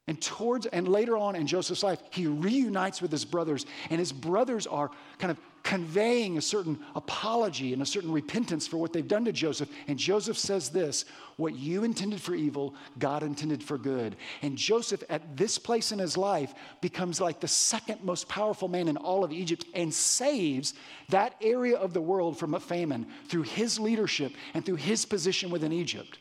And 0.09 0.21
towards 0.21 0.67
and 0.67 0.88
later 0.88 1.17
on 1.17 1.37
in 1.37 1.47
Joseph's 1.47 1.85
life, 1.85 2.03
he 2.11 2.27
reunites 2.27 3.01
with 3.01 3.12
his 3.12 3.25
brothers, 3.25 3.67
and 3.88 4.01
his 4.01 4.12
brothers 4.12 4.67
are 4.67 4.91
kind 5.19 5.31
of 5.31 5.38
conveying 5.62 6.38
a 6.38 6.43
certain 6.43 6.77
apology 6.97 7.73
and 7.73 7.83
a 7.83 7.87
certain 7.87 8.11
repentance 8.11 8.67
for 8.67 8.79
what 8.79 8.93
they've 8.93 9.07
done 9.07 9.25
to 9.25 9.33
Joseph. 9.33 9.69
And 9.87 9.97
Joseph 9.97 10.37
says 10.37 10.71
this 10.71 11.05
what 11.37 11.55
you 11.55 11.85
intended 11.85 12.21
for 12.21 12.35
evil, 12.35 12.75
God 12.99 13.23
intended 13.23 13.62
for 13.62 13.79
good. 13.79 14.17
And 14.43 14.59
Joseph, 14.59 15.05
at 15.09 15.37
this 15.37 15.57
place 15.57 15.93
in 15.93 16.01
his 16.01 16.17
life, 16.17 16.53
becomes 16.81 17.21
like 17.21 17.38
the 17.38 17.47
second 17.47 18.03
most 18.03 18.29
powerful 18.29 18.67
man 18.67 18.88
in 18.88 18.97
all 18.97 19.23
of 19.23 19.33
Egypt 19.33 19.65
and 19.73 19.95
saves 19.95 20.75
that 21.11 21.37
area 21.41 21.77
of 21.77 21.93
the 21.93 22.01
world 22.01 22.38
from 22.38 22.55
a 22.55 22.61
famine 22.61 23.07
through 23.29 23.43
his 23.43 23.79
leadership 23.79 24.33
and 24.55 24.67
through 24.67 24.77
his 24.77 25.05
position 25.05 25.51
within 25.51 25.73
Egypt. 25.73 26.19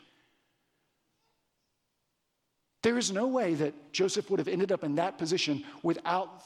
There 2.82 2.98
is 2.98 3.12
no 3.12 3.26
way 3.28 3.54
that 3.54 3.92
Joseph 3.92 4.28
would 4.30 4.40
have 4.40 4.48
ended 4.48 4.72
up 4.72 4.82
in 4.84 4.96
that 4.96 5.18
position 5.18 5.64
without 5.82 6.42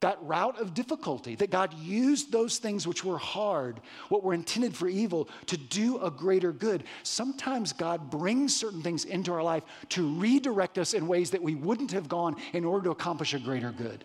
that 0.00 0.18
route 0.22 0.60
of 0.60 0.74
difficulty, 0.74 1.36
that 1.36 1.50
God 1.50 1.72
used 1.74 2.32
those 2.32 2.58
things 2.58 2.88
which 2.88 3.04
were 3.04 3.18
hard, 3.18 3.80
what 4.08 4.24
were 4.24 4.34
intended 4.34 4.76
for 4.76 4.88
evil, 4.88 5.28
to 5.46 5.56
do 5.56 5.98
a 6.02 6.10
greater 6.10 6.50
good. 6.50 6.82
Sometimes 7.04 7.72
God 7.72 8.10
brings 8.10 8.54
certain 8.54 8.82
things 8.82 9.04
into 9.04 9.32
our 9.32 9.44
life 9.44 9.62
to 9.90 10.18
redirect 10.18 10.76
us 10.76 10.92
in 10.92 11.06
ways 11.06 11.30
that 11.30 11.42
we 11.42 11.54
wouldn't 11.54 11.92
have 11.92 12.08
gone 12.08 12.34
in 12.52 12.64
order 12.64 12.84
to 12.86 12.90
accomplish 12.90 13.32
a 13.32 13.38
greater 13.38 13.70
good, 13.70 14.04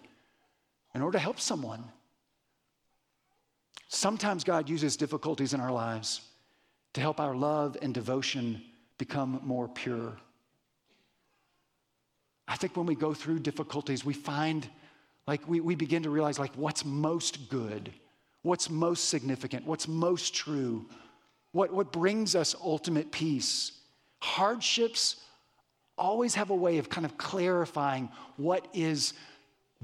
in 0.94 1.02
order 1.02 1.18
to 1.18 1.24
help 1.24 1.40
someone. 1.40 1.84
Sometimes 3.88 4.44
God 4.44 4.70
uses 4.70 4.98
difficulties 4.98 5.56
in 5.56 5.60
our 5.60 5.72
lives 5.72 6.22
to 6.94 7.02
help 7.02 7.20
our 7.20 7.36
love 7.36 7.76
and 7.82 7.92
devotion 7.92 8.62
become 9.00 9.42
more 9.44 9.68
pure. 9.68 10.16
I 12.48 12.56
think 12.56 12.78
when 12.78 12.86
we 12.86 12.96
go 12.96 13.14
through 13.14 13.40
difficulties, 13.40 14.06
we 14.06 14.14
find 14.14 14.68
like 15.28 15.48
we, 15.48 15.60
we 15.60 15.76
begin 15.76 16.04
to 16.04 16.10
realize 16.10 16.40
like 16.40 16.54
what's 16.56 16.86
most 16.86 17.50
good, 17.50 17.92
what's 18.42 18.70
most 18.70 19.10
significant, 19.10 19.66
what's 19.66 19.88
most 19.88 20.34
true, 20.34 20.86
what, 21.52 21.74
what 21.74 21.92
brings 21.92 22.36
us 22.36 22.56
ultimate 22.64 23.12
peace. 23.12 23.74
Hardships 24.22 25.18
always 25.98 26.36
have 26.36 26.50
a 26.50 26.56
way 26.56 26.78
of 26.78 26.90
kind 26.90 27.06
of 27.06 27.18
clarifying 27.18 28.10
what 28.38 28.68
is 28.74 29.14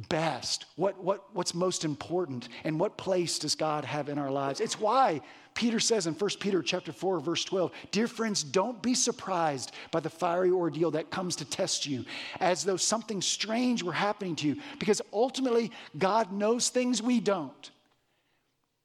best, 0.09 0.65
what, 0.75 1.01
what, 1.03 1.23
what's 1.33 1.53
most 1.53 1.85
important, 1.85 2.49
and 2.63 2.79
what 2.79 2.97
place 2.97 3.37
does 3.39 3.55
God 3.55 3.85
have 3.85 4.09
in 4.09 4.17
our 4.17 4.31
lives. 4.31 4.59
It's 4.59 4.79
why 4.79 5.21
Peter 5.53 5.79
says 5.79 6.07
in 6.07 6.13
1 6.13 6.29
Peter 6.39 6.61
chapter 6.61 6.91
4, 6.91 7.19
verse 7.19 7.45
12, 7.45 7.71
Dear 7.91 8.07
friends, 8.07 8.43
don't 8.43 8.81
be 8.81 8.95
surprised 8.95 9.71
by 9.91 9.99
the 9.99 10.09
fiery 10.09 10.49
ordeal 10.49 10.91
that 10.91 11.11
comes 11.11 11.35
to 11.37 11.45
test 11.45 11.85
you, 11.85 12.05
as 12.39 12.63
though 12.63 12.77
something 12.77 13.21
strange 13.21 13.83
were 13.83 13.93
happening 13.93 14.35
to 14.37 14.47
you, 14.47 14.57
because 14.79 15.01
ultimately 15.11 15.71
God 15.97 16.31
knows 16.31 16.69
things 16.69 17.01
we 17.01 17.19
don't. 17.19 17.71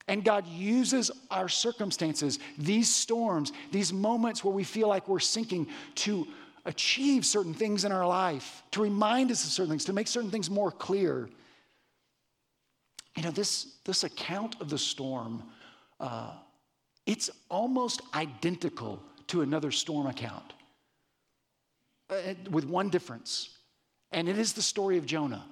And 0.08 0.24
God 0.24 0.46
uses 0.46 1.10
our 1.30 1.50
circumstances, 1.50 2.38
these 2.56 2.92
storms, 2.94 3.52
these 3.70 3.92
moments 3.92 4.42
where 4.42 4.54
we 4.54 4.64
feel 4.64 4.88
like 4.88 5.06
we're 5.06 5.18
sinking, 5.20 5.68
to 5.96 6.26
achieve 6.68 7.24
certain 7.24 7.54
things 7.54 7.84
in 7.84 7.90
our 7.90 8.06
life, 8.06 8.62
to 8.70 8.82
remind 8.82 9.30
us 9.32 9.42
of 9.44 9.50
certain 9.50 9.70
things, 9.70 9.86
to 9.86 9.92
make 9.92 10.06
certain 10.06 10.30
things 10.30 10.48
more 10.50 10.70
clear. 10.70 11.28
You 13.16 13.22
know, 13.24 13.30
this, 13.30 13.78
this 13.84 14.04
account 14.04 14.60
of 14.60 14.68
the 14.68 14.78
storm, 14.78 15.42
uh, 15.98 16.34
it's 17.06 17.30
almost 17.48 18.02
identical 18.14 19.02
to 19.28 19.40
another 19.40 19.70
storm 19.70 20.06
account, 20.06 20.52
uh, 22.10 22.34
with 22.50 22.66
one 22.66 22.90
difference, 22.90 23.58
and 24.12 24.28
it 24.28 24.38
is 24.38 24.52
the 24.52 24.62
story 24.62 24.98
of 24.98 25.06
Jonah. 25.06 25.44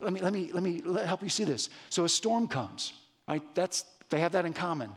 Let 0.00 0.12
me, 0.12 0.20
let 0.20 0.32
me, 0.32 0.50
let 0.52 0.62
me 0.62 0.82
help 1.04 1.22
you 1.22 1.28
see 1.28 1.44
this. 1.44 1.68
So 1.90 2.04
a 2.04 2.08
storm 2.08 2.48
comes, 2.48 2.92
right? 3.28 3.42
That's, 3.54 3.84
they 4.08 4.20
have 4.20 4.32
that 4.32 4.46
in 4.46 4.52
common. 4.52 4.90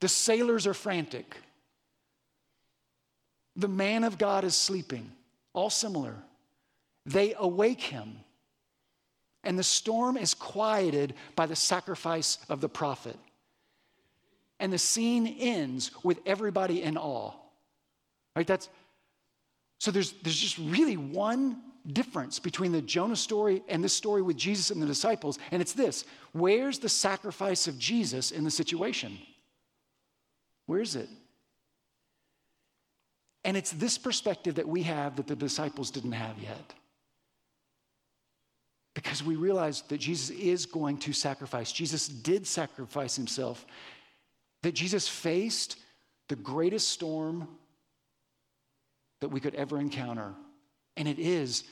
The 0.00 0.08
sailors 0.08 0.66
are 0.66 0.74
frantic. 0.74 1.36
The 3.56 3.68
man 3.68 4.04
of 4.04 4.18
God 4.18 4.44
is 4.44 4.56
sleeping, 4.56 5.12
all 5.52 5.70
similar. 5.70 6.16
They 7.06 7.34
awake 7.38 7.80
him, 7.80 8.16
and 9.42 9.58
the 9.58 9.62
storm 9.62 10.16
is 10.16 10.34
quieted 10.34 11.14
by 11.36 11.46
the 11.46 11.56
sacrifice 11.56 12.38
of 12.48 12.60
the 12.60 12.68
prophet. 12.68 13.16
And 14.58 14.72
the 14.72 14.78
scene 14.78 15.26
ends 15.26 15.90
with 16.02 16.20
everybody 16.24 16.82
in 16.82 16.96
awe. 16.96 17.32
Right? 18.34 18.46
That's 18.46 18.68
so 19.78 19.90
there's 19.90 20.12
there's 20.22 20.38
just 20.38 20.58
really 20.58 20.96
one 20.96 21.60
difference 21.92 22.38
between 22.38 22.72
the 22.72 22.80
Jonah 22.80 23.16
story 23.16 23.62
and 23.68 23.84
this 23.84 23.92
story 23.92 24.22
with 24.22 24.36
Jesus 24.36 24.70
and 24.70 24.80
the 24.80 24.86
disciples, 24.86 25.38
and 25.50 25.60
it's 25.60 25.74
this: 25.74 26.04
where's 26.32 26.78
the 26.78 26.88
sacrifice 26.88 27.68
of 27.68 27.78
Jesus 27.78 28.30
in 28.30 28.44
the 28.44 28.50
situation? 28.50 29.18
Where 30.66 30.80
is 30.80 30.96
it? 30.96 31.08
And 33.44 33.56
it's 33.56 33.72
this 33.72 33.98
perspective 33.98 34.54
that 34.54 34.68
we 34.68 34.82
have 34.84 35.16
that 35.16 35.26
the 35.26 35.36
disciples 35.36 35.90
didn't 35.90 36.12
have 36.12 36.38
yet. 36.38 36.74
Because 38.94 39.22
we 39.22 39.36
realize 39.36 39.82
that 39.82 39.98
Jesus 39.98 40.30
is 40.30 40.66
going 40.66 40.98
to 40.98 41.12
sacrifice. 41.12 41.72
Jesus 41.72 42.08
did 42.08 42.46
sacrifice 42.46 43.16
himself. 43.16 43.66
That 44.62 44.72
Jesus 44.72 45.08
faced 45.08 45.76
the 46.28 46.36
greatest 46.36 46.88
storm 46.88 47.48
that 49.20 49.28
we 49.28 49.40
could 49.40 49.54
ever 49.56 49.78
encounter. 49.78 50.32
And 50.96 51.08
it 51.08 51.18
is 51.18 51.64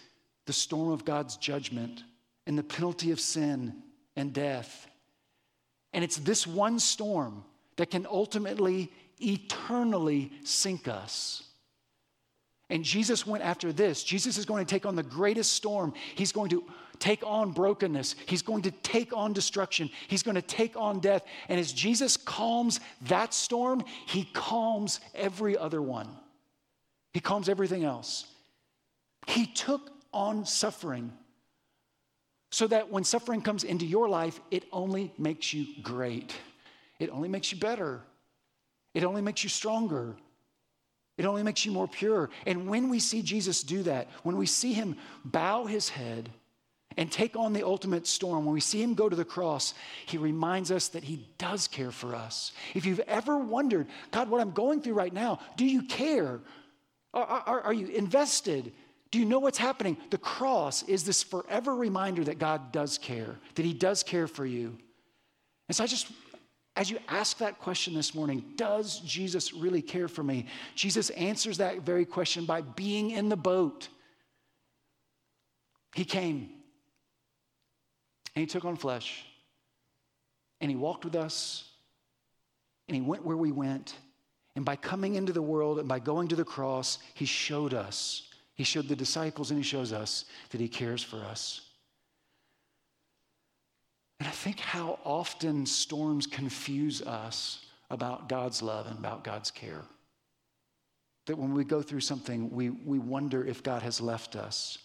the 0.47 0.53
storm 0.53 0.91
of 0.91 1.05
God's 1.05 1.37
judgment 1.37 2.03
and 2.47 2.59
the 2.59 2.63
penalty 2.63 3.13
of 3.13 3.21
sin 3.21 3.75
and 4.17 4.33
death. 4.33 4.89
And 5.93 6.03
it's 6.03 6.17
this 6.17 6.47
one 6.47 6.79
storm 6.79 7.45
that 7.77 7.91
can 7.91 8.07
ultimately, 8.11 8.91
eternally 9.21 10.33
sink 10.45 10.89
us. 10.89 11.45
And 12.73 12.83
Jesus 12.83 13.27
went 13.27 13.45
after 13.45 13.71
this. 13.71 14.03
Jesus 14.03 14.39
is 14.39 14.47
going 14.47 14.65
to 14.65 14.71
take 14.71 14.87
on 14.87 14.97
the 14.97 15.03
greatest 15.03 15.53
storm. 15.53 15.93
He's 16.15 16.33
going 16.33 16.49
to 16.49 16.65
take 16.99 17.23
on 17.23 17.53
brokenness. 17.53 18.17
He's 18.25 18.41
going 18.41 18.63
to 18.63 18.71
take 18.71 19.15
on 19.15 19.35
destruction. 19.35 19.91
He's 20.09 20.23
going 20.23 20.37
to 20.37 20.43
take 20.43 20.75
on 20.75 20.99
death. 20.99 21.23
And 21.51 21.61
as 21.61 21.71
Jesus 21.75 22.17
calms 22.17 22.81
that 23.03 23.35
storm, 23.35 23.85
he 24.07 24.25
calms 24.33 25.01
every 25.15 25.55
other 25.55 25.83
one. 25.83 26.09
He 27.13 27.21
calms 27.21 27.51
everything 27.51 27.85
else. 27.85 28.25
He 29.27 29.45
took 29.45 29.91
on 30.11 30.47
suffering 30.47 31.13
so 32.53 32.67
that 32.69 32.91
when 32.91 33.05
suffering 33.05 33.43
comes 33.43 33.65
into 33.65 33.85
your 33.85 34.09
life, 34.09 34.41
it 34.51 34.65
only 34.73 35.13
makes 35.19 35.53
you 35.53 35.67
great. 35.83 36.35
It 36.99 37.11
only 37.11 37.29
makes 37.29 37.53
you 37.53 37.59
better. 37.59 38.01
It 38.95 39.05
only 39.05 39.21
makes 39.21 39.45
you 39.45 39.51
stronger. 39.51 40.17
It 41.19 41.27
only 41.27 41.43
makes 41.43 41.65
you 41.67 41.73
more 41.73 41.89
pure. 41.89 42.31
And 42.47 42.69
when 42.69 42.89
we 42.89 42.99
see 42.99 43.23
Jesus 43.23 43.63
do 43.63 43.83
that, 43.83 44.09
when 44.23 44.37
we 44.37 44.47
see 44.47 44.73
him 44.73 44.97
bow 45.25 45.67
his 45.67 45.91
head 45.91 46.31
and 46.97 47.11
take 47.11 47.37
on 47.37 47.53
the 47.53 47.67
ultimate 47.67 48.07
storm, 48.07 48.45
when 48.45 48.55
we 48.55 48.61
see 48.61 48.83
him 48.83 48.95
go 48.95 49.09
to 49.09 49.17
the 49.17 49.25
cross, 49.25 49.75
he 50.07 50.19
reminds 50.19 50.71
us 50.71 50.89
that 50.89 51.05
he 51.05 51.27
does 51.39 51.69
care 51.69 51.91
for 51.91 52.15
us. 52.15 52.53
If 52.75 52.87
you've 52.87 53.01
ever 53.01 53.39
wondered, 53.39 53.87
God, 54.11 54.31
what 54.31 54.41
I'm 54.41 54.53
going 54.53 54.81
through 54.81 54.95
right 54.95 55.13
now, 55.13 55.39
do 55.57 55.67
you 55.67 55.83
care? 55.83 56.41
Are, 57.15 57.25
are, 57.25 57.61
are 57.63 57.73
you 57.73 57.89
invested? 57.89 58.73
Do 59.11 59.19
you 59.19 59.27
know 59.27 59.39
what's 59.39 59.59
happening? 59.59 59.99
The 60.09 60.19
cross 60.19 60.83
is 60.85 61.05
this 61.05 61.23
forever 61.23 61.75
reminder 61.75 62.25
that 62.25 62.39
God 62.39 62.73
does 62.73 62.97
care, 62.97 63.37
that 63.55 63.67
he 63.67 63.75
does 63.75 64.03
care 64.03 64.27
for 64.27 64.47
you. 64.47 64.79
And 65.69 65.77
so 65.77 65.85
I 65.85 65.87
just 65.87 66.11
as 66.75 66.91
you 66.91 66.99
ask 67.09 67.39
that 67.39 67.59
question 67.59 67.95
this 67.95 68.15
morning, 68.15 68.45
does 68.57 69.01
Jesus 69.01 69.53
really 69.53 69.83
care 69.83 70.09
for 70.09 70.23
me? 70.23 70.47
Jesus 70.75 71.11
answers 71.11 71.59
that 71.59 71.83
very 71.83 72.07
question 72.07 72.47
by 72.47 72.63
being 72.63 73.11
in 73.11 73.29
the 73.29 73.37
boat. 73.37 73.89
He 75.95 76.05
came 76.05 76.49
and 78.35 78.41
he 78.41 78.47
took 78.47 78.65
on 78.65 78.77
flesh 78.77 79.25
and 80.63 80.71
he 80.71 80.77
walked 80.77 81.05
with 81.05 81.15
us 81.15 81.69
and 82.89 82.95
he 82.95 83.03
went 83.03 83.25
where 83.25 83.37
we 83.37 83.53
went. 83.53 83.95
And 84.57 84.65
by 84.65 84.77
coming 84.77 85.15
into 85.15 85.33
the 85.33 85.43
world 85.43 85.79
and 85.79 85.89
by 85.89 85.99
going 85.99 86.29
to 86.29 86.37
the 86.37 86.45
cross, 86.45 86.99
he 87.15 87.25
showed 87.25 87.75
us, 87.75 88.29
he 88.55 88.65
showed 88.65 88.87
the 88.87 88.97
disciples, 88.97 89.51
and 89.51 89.59
he 89.59 89.65
shows 89.65 89.95
us 89.95 90.27
that 90.51 90.61
he 90.61 90.69
cares 90.69 91.03
for 91.03 91.17
us. 91.19 91.63
And 94.23 94.29
I 94.29 94.35
think 94.35 94.61
how 94.61 95.01
often 95.03 95.67
storms 95.67 96.29
confuse 96.29 97.03
us 97.03 97.67
about 97.91 98.29
God's 98.29 98.63
love 98.63 98.87
and 98.87 98.97
about 98.97 99.25
God's 99.25 99.51
care. 99.51 99.83
That 101.27 101.37
when 101.37 101.55
we 101.55 101.65
go 101.65 101.83
through 101.83 102.03
something, 102.03 102.49
we, 102.53 102.71
we 102.71 103.01
wonder 103.01 103.45
if 103.45 103.65
God 103.65 103.83
has 103.83 104.01
left 104.01 104.37
us. 104.37 104.79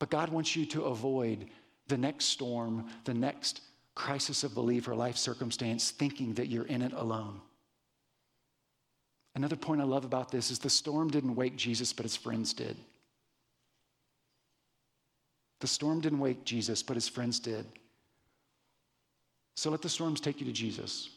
But 0.00 0.10
God 0.10 0.30
wants 0.30 0.56
you 0.56 0.66
to 0.66 0.86
avoid 0.86 1.50
the 1.86 1.96
next 1.96 2.24
storm, 2.24 2.88
the 3.04 3.14
next 3.14 3.60
crisis 3.94 4.42
of 4.42 4.54
belief 4.54 4.88
or 4.88 4.96
life 4.96 5.16
circumstance, 5.16 5.92
thinking 5.92 6.34
that 6.34 6.48
you're 6.48 6.66
in 6.66 6.82
it 6.82 6.92
alone. 6.94 7.40
Another 9.36 9.54
point 9.54 9.80
I 9.80 9.84
love 9.84 10.04
about 10.04 10.32
this 10.32 10.50
is 10.50 10.58
the 10.58 10.68
storm 10.68 11.10
didn't 11.10 11.36
wake 11.36 11.54
Jesus, 11.54 11.92
but 11.92 12.02
his 12.02 12.16
friends 12.16 12.54
did. 12.54 12.76
The 15.62 15.68
storm 15.68 16.00
didn't 16.00 16.18
wake 16.18 16.44
Jesus, 16.44 16.82
but 16.82 16.96
his 16.96 17.08
friends 17.08 17.38
did. 17.38 17.64
So 19.54 19.70
let 19.70 19.80
the 19.80 19.88
storms 19.88 20.20
take 20.20 20.40
you 20.40 20.46
to 20.46 20.52
Jesus. 20.52 21.08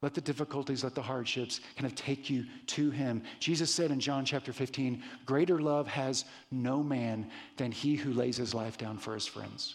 Let 0.00 0.14
the 0.14 0.20
difficulties, 0.20 0.84
let 0.84 0.94
the 0.94 1.02
hardships 1.02 1.60
kind 1.74 1.90
of 1.90 1.96
take 1.96 2.30
you 2.30 2.44
to 2.68 2.90
him. 2.90 3.24
Jesus 3.40 3.74
said 3.74 3.90
in 3.90 3.98
John 3.98 4.24
chapter 4.24 4.52
15, 4.52 5.02
Greater 5.26 5.58
love 5.58 5.88
has 5.88 6.24
no 6.52 6.84
man 6.84 7.32
than 7.56 7.72
he 7.72 7.96
who 7.96 8.12
lays 8.12 8.36
his 8.36 8.54
life 8.54 8.78
down 8.78 8.96
for 8.96 9.12
his 9.12 9.26
friends. 9.26 9.74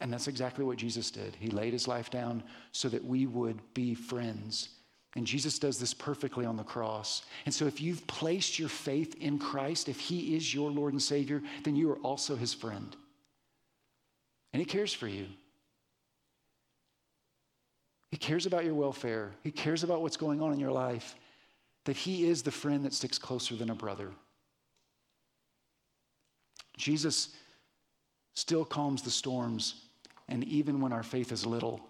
And 0.00 0.10
that's 0.10 0.28
exactly 0.28 0.64
what 0.64 0.78
Jesus 0.78 1.10
did. 1.10 1.36
He 1.38 1.50
laid 1.50 1.74
his 1.74 1.86
life 1.86 2.08
down 2.08 2.42
so 2.72 2.88
that 2.88 3.04
we 3.04 3.26
would 3.26 3.60
be 3.74 3.94
friends. 3.94 4.70
And 5.16 5.26
Jesus 5.26 5.58
does 5.58 5.78
this 5.78 5.94
perfectly 5.94 6.44
on 6.44 6.58
the 6.58 6.62
cross. 6.62 7.22
And 7.46 7.54
so, 7.54 7.66
if 7.66 7.80
you've 7.80 8.06
placed 8.06 8.58
your 8.58 8.68
faith 8.68 9.14
in 9.18 9.38
Christ, 9.38 9.88
if 9.88 9.98
He 9.98 10.36
is 10.36 10.52
your 10.54 10.70
Lord 10.70 10.92
and 10.92 11.02
Savior, 11.02 11.42
then 11.64 11.74
you 11.74 11.90
are 11.90 11.98
also 11.98 12.36
His 12.36 12.52
friend. 12.52 12.94
And 14.52 14.60
He 14.60 14.66
cares 14.66 14.92
for 14.92 15.08
you. 15.08 15.26
He 18.10 18.18
cares 18.18 18.44
about 18.44 18.66
your 18.66 18.74
welfare, 18.74 19.32
He 19.42 19.50
cares 19.50 19.82
about 19.82 20.02
what's 20.02 20.18
going 20.18 20.42
on 20.42 20.52
in 20.52 20.60
your 20.60 20.70
life, 20.70 21.16
that 21.86 21.96
He 21.96 22.28
is 22.28 22.42
the 22.42 22.50
friend 22.50 22.84
that 22.84 22.92
sticks 22.92 23.18
closer 23.18 23.56
than 23.56 23.70
a 23.70 23.74
brother. 23.74 24.10
Jesus 26.76 27.30
still 28.34 28.66
calms 28.66 29.00
the 29.00 29.10
storms, 29.10 29.86
and 30.28 30.44
even 30.44 30.82
when 30.82 30.92
our 30.92 31.02
faith 31.02 31.32
is 31.32 31.46
little. 31.46 31.80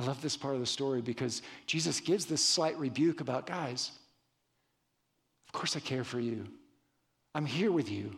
I 0.00 0.02
love 0.02 0.22
this 0.22 0.36
part 0.36 0.54
of 0.54 0.60
the 0.60 0.66
story 0.66 1.02
because 1.02 1.42
Jesus 1.66 2.00
gives 2.00 2.24
this 2.24 2.42
slight 2.42 2.78
rebuke 2.78 3.20
about, 3.20 3.46
guys, 3.46 3.90
of 5.46 5.52
course 5.52 5.76
I 5.76 5.80
care 5.80 6.04
for 6.04 6.18
you. 6.18 6.46
I'm 7.34 7.44
here 7.44 7.70
with 7.70 7.90
you. 7.90 8.16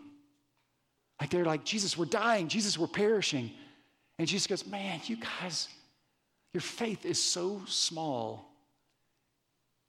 Like 1.21 1.31
they're 1.31 1.45
like, 1.45 1.65
Jesus, 1.65 1.99
we're 1.99 2.05
dying. 2.05 2.47
Jesus, 2.47 2.79
we're 2.79 2.87
perishing. 2.87 3.51
And 4.17 4.29
Jesus 4.29 4.47
goes, 4.47 4.65
man, 4.65 5.01
you 5.07 5.17
guys, 5.17 5.69
your 6.55 6.61
faith 6.61 7.05
is 7.05 7.21
so 7.21 7.61
small. 7.67 8.49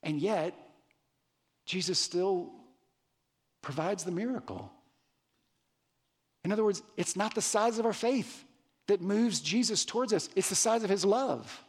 And 0.02 0.20
yet, 0.20 0.56
Jesus 1.68 2.00
still 2.00 2.54
provides 3.62 4.04
the 4.04 4.12
miracle. 4.12 4.72
In 6.44 6.52
other 6.52 6.64
words, 6.64 6.82
it's 6.98 7.16
not 7.16 7.36
the 7.36 7.42
size 7.42 7.78
of 7.78 7.86
our 7.86 7.94
faith 7.94 8.46
that 8.88 9.00
moves 9.00 9.42
Jesus 9.42 9.86
towards 9.86 10.12
us, 10.12 10.28
it's 10.36 10.50
the 10.50 10.56
size 10.56 10.84
of 10.84 10.90
his 10.90 11.06
love. 11.06 11.64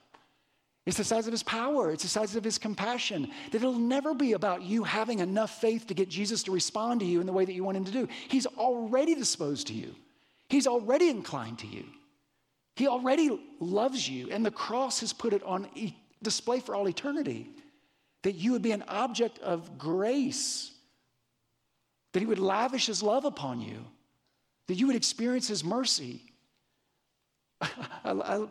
It's 0.86 0.98
the 0.98 1.04
size 1.04 1.26
of 1.26 1.32
his 1.32 1.42
power. 1.42 1.90
It's 1.90 2.02
the 2.02 2.08
size 2.08 2.36
of 2.36 2.44
his 2.44 2.58
compassion. 2.58 3.30
That 3.50 3.58
it'll 3.58 3.78
never 3.78 4.12
be 4.14 4.32
about 4.32 4.62
you 4.62 4.84
having 4.84 5.20
enough 5.20 5.60
faith 5.60 5.86
to 5.86 5.94
get 5.94 6.10
Jesus 6.10 6.42
to 6.42 6.52
respond 6.52 7.00
to 7.00 7.06
you 7.06 7.20
in 7.20 7.26
the 7.26 7.32
way 7.32 7.44
that 7.44 7.54
you 7.54 7.64
want 7.64 7.78
him 7.78 7.84
to 7.86 7.92
do. 7.92 8.08
He's 8.28 8.46
already 8.46 9.14
disposed 9.14 9.68
to 9.68 9.74
you, 9.74 9.94
he's 10.48 10.66
already 10.66 11.08
inclined 11.08 11.60
to 11.60 11.66
you. 11.66 11.84
He 12.76 12.88
already 12.88 13.40
loves 13.60 14.08
you, 14.08 14.30
and 14.32 14.44
the 14.44 14.50
cross 14.50 14.98
has 14.98 15.12
put 15.12 15.32
it 15.32 15.44
on 15.44 15.68
e- 15.76 15.94
display 16.22 16.58
for 16.58 16.74
all 16.74 16.88
eternity. 16.88 17.48
That 18.22 18.32
you 18.32 18.52
would 18.52 18.62
be 18.62 18.72
an 18.72 18.82
object 18.88 19.38
of 19.38 19.78
grace, 19.78 20.72
that 22.12 22.20
he 22.20 22.26
would 22.26 22.40
lavish 22.40 22.86
his 22.86 23.00
love 23.00 23.24
upon 23.24 23.60
you, 23.60 23.84
that 24.66 24.74
you 24.74 24.88
would 24.88 24.96
experience 24.96 25.46
his 25.46 25.62
mercy. 25.62 26.22
I, 27.60 27.70
I, 28.04 28.46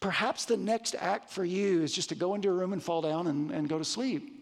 Perhaps 0.00 0.44
the 0.44 0.56
next 0.56 0.94
act 0.98 1.30
for 1.30 1.44
you 1.44 1.82
is 1.82 1.92
just 1.92 2.10
to 2.10 2.14
go 2.14 2.34
into 2.34 2.48
a 2.48 2.52
room 2.52 2.72
and 2.72 2.82
fall 2.82 3.02
down 3.02 3.26
and, 3.26 3.50
and 3.50 3.68
go 3.68 3.78
to 3.78 3.84
sleep. 3.84 4.34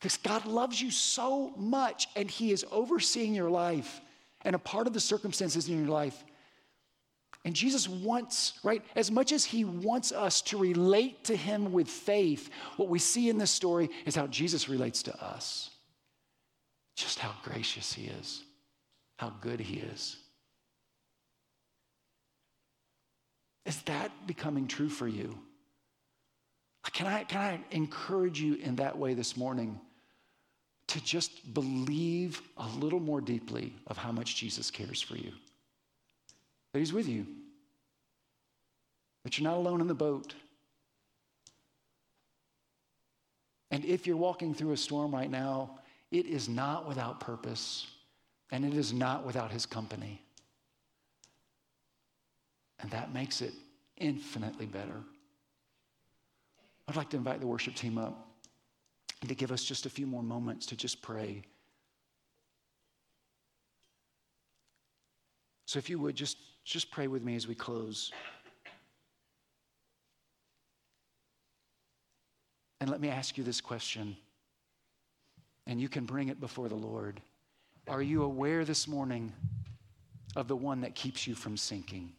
Because 0.00 0.16
God 0.16 0.46
loves 0.46 0.80
you 0.80 0.90
so 0.90 1.50
much 1.56 2.08
and 2.16 2.28
He 2.28 2.50
is 2.50 2.66
overseeing 2.72 3.34
your 3.34 3.50
life 3.50 4.00
and 4.44 4.56
a 4.56 4.58
part 4.58 4.88
of 4.88 4.92
the 4.92 5.00
circumstances 5.00 5.68
in 5.68 5.78
your 5.78 5.88
life. 5.88 6.24
And 7.44 7.54
Jesus 7.54 7.88
wants, 7.88 8.54
right, 8.64 8.82
as 8.96 9.10
much 9.10 9.30
as 9.32 9.44
He 9.44 9.64
wants 9.64 10.10
us 10.10 10.42
to 10.42 10.58
relate 10.58 11.24
to 11.24 11.36
Him 11.36 11.72
with 11.72 11.88
faith, 11.88 12.50
what 12.76 12.88
we 12.88 12.98
see 12.98 13.28
in 13.28 13.38
this 13.38 13.50
story 13.50 13.90
is 14.04 14.16
how 14.16 14.26
Jesus 14.26 14.68
relates 14.68 15.04
to 15.04 15.24
us. 15.24 15.70
Just 16.96 17.20
how 17.20 17.32
gracious 17.44 17.92
He 17.92 18.06
is, 18.06 18.42
how 19.18 19.32
good 19.40 19.60
He 19.60 19.78
is. 19.78 20.16
Is 23.64 23.80
that 23.82 24.10
becoming 24.26 24.66
true 24.66 24.88
for 24.88 25.06
you? 25.06 25.38
Can 26.92 27.06
I, 27.06 27.24
can 27.24 27.40
I 27.40 27.60
encourage 27.70 28.40
you 28.40 28.54
in 28.54 28.76
that 28.76 28.98
way 28.98 29.14
this 29.14 29.36
morning 29.36 29.80
to 30.88 31.02
just 31.02 31.54
believe 31.54 32.42
a 32.56 32.66
little 32.78 33.00
more 33.00 33.20
deeply 33.20 33.72
of 33.86 33.96
how 33.96 34.12
much 34.12 34.36
Jesus 34.36 34.70
cares 34.70 35.00
for 35.00 35.16
you? 35.16 35.32
That 36.72 36.80
He's 36.80 36.92
with 36.92 37.08
you, 37.08 37.26
that 39.22 39.38
you're 39.38 39.48
not 39.48 39.56
alone 39.56 39.80
in 39.80 39.86
the 39.86 39.94
boat. 39.94 40.34
And 43.70 43.84
if 43.84 44.06
you're 44.06 44.16
walking 44.16 44.52
through 44.52 44.72
a 44.72 44.76
storm 44.76 45.14
right 45.14 45.30
now, 45.30 45.78
it 46.10 46.26
is 46.26 46.48
not 46.48 46.86
without 46.86 47.20
purpose 47.20 47.86
and 48.50 48.66
it 48.66 48.74
is 48.74 48.92
not 48.92 49.24
without 49.24 49.50
His 49.50 49.64
company. 49.64 50.20
And 52.82 52.90
that 52.90 53.14
makes 53.14 53.40
it 53.40 53.54
infinitely 53.96 54.66
better. 54.66 55.00
I'd 56.88 56.96
like 56.96 57.10
to 57.10 57.16
invite 57.16 57.40
the 57.40 57.46
worship 57.46 57.74
team 57.74 57.96
up 57.96 58.28
to 59.26 59.34
give 59.34 59.52
us 59.52 59.64
just 59.64 59.86
a 59.86 59.90
few 59.90 60.06
more 60.06 60.22
moments 60.22 60.66
to 60.66 60.76
just 60.76 61.00
pray. 61.00 61.42
So 65.66 65.78
if 65.78 65.88
you 65.88 65.98
would 66.00 66.16
just 66.16 66.36
just 66.64 66.90
pray 66.90 67.08
with 67.08 67.24
me 67.24 67.34
as 67.34 67.48
we 67.48 67.54
close. 67.54 68.12
And 72.80 72.90
let 72.90 73.00
me 73.00 73.08
ask 73.08 73.38
you 73.38 73.44
this 73.44 73.60
question. 73.60 74.16
And 75.66 75.80
you 75.80 75.88
can 75.88 76.04
bring 76.04 76.28
it 76.28 76.40
before 76.40 76.68
the 76.68 76.74
Lord. 76.74 77.20
Are 77.88 78.02
you 78.02 78.22
aware 78.22 78.64
this 78.64 78.86
morning 78.86 79.32
of 80.36 80.48
the 80.48 80.56
one 80.56 80.80
that 80.80 80.94
keeps 80.94 81.26
you 81.26 81.34
from 81.34 81.56
sinking? 81.56 82.12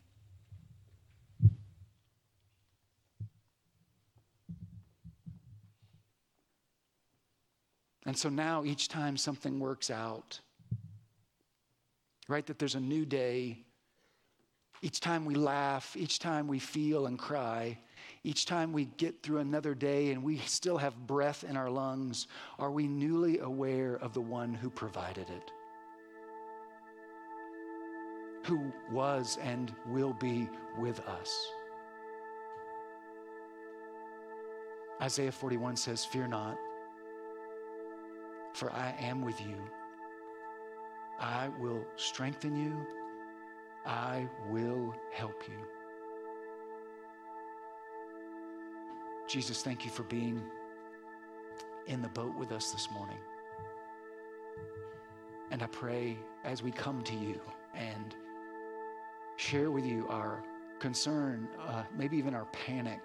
And 8.06 8.18
so 8.18 8.30
now, 8.30 8.66
each 8.66 8.90
time 8.90 9.16
something 9.16 9.60
works 9.60 9.90
out, 9.90 10.40
right, 12.28 12.46
that 12.46 12.60
there's 12.60 12.76
a 12.76 12.80
new 12.80 13.06
day, 13.06 13.64
each 14.82 15.00
time 15.00 15.24
we 15.24 15.36
laugh, 15.36 15.96
each 15.96 16.20
time 16.20 16.48
we 16.48 16.60
feel 16.60 17.06
and 17.06 17.18
cry, 17.18 17.80
each 18.26 18.46
time 18.46 18.74
we 18.74 18.86
get 18.98 19.24
through 19.24 19.38
another 19.38 19.74
day 19.74 20.12
and 20.12 20.22
we 20.22 20.38
still 20.40 20.78
have 20.78 21.08
breath 21.08 21.46
in 21.46 21.56
our 21.56 21.70
lungs, 21.70 22.28
are 22.60 22.72
we 22.72 22.88
newly 22.88 23.40
aware 23.40 23.96
of 23.96 24.14
the 24.14 24.22
one 24.22 24.54
who 24.54 24.70
provided 24.70 25.30
it? 25.30 25.52
Who 28.46 28.74
was 28.92 29.38
and 29.42 29.74
will 29.88 30.14
be 30.14 30.50
with 30.78 31.00
us? 31.08 31.48
Isaiah 35.02 35.32
41 35.32 35.78
says, 35.78 36.04
Fear 36.04 36.28
not 36.28 36.58
for 38.54 38.72
I 38.72 38.96
am 39.00 39.22
with 39.22 39.42
you. 39.42 39.58
I 41.20 41.50
will 41.60 41.86
strengthen 41.96 42.56
you. 42.56 42.76
I 43.86 44.28
will 44.50 44.94
help 45.12 45.44
you. 45.48 45.56
Jesus, 49.28 49.64
thank 49.64 49.84
you 49.84 49.92
for 49.92 50.04
being 50.04 50.42
in 51.88 52.02
the 52.02 52.10
boat 52.10 52.36
with 52.38 52.52
us 52.52 52.72
this 52.72 52.90
morning. 52.92 53.18
And 55.52 55.62
I 55.62 55.68
pray 55.68 56.18
as 56.44 56.62
we 56.62 56.72
come 56.72 57.02
to 57.04 57.16
you 57.16 57.40
and 57.76 58.16
share 59.38 59.72
with 59.72 59.86
you 59.86 60.08
our 60.10 60.44
concern, 60.80 61.48
uh, 61.60 61.84
maybe 61.98 62.18
even 62.18 62.34
our 62.36 62.46
panic, 62.46 63.02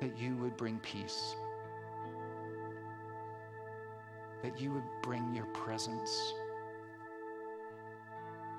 that 0.00 0.18
you 0.18 0.36
would 0.36 0.56
bring 0.56 0.78
peace 0.80 1.36
that 4.44 4.60
you 4.60 4.70
would 4.70 4.84
bring 5.00 5.34
your 5.34 5.46
presence, 5.46 6.34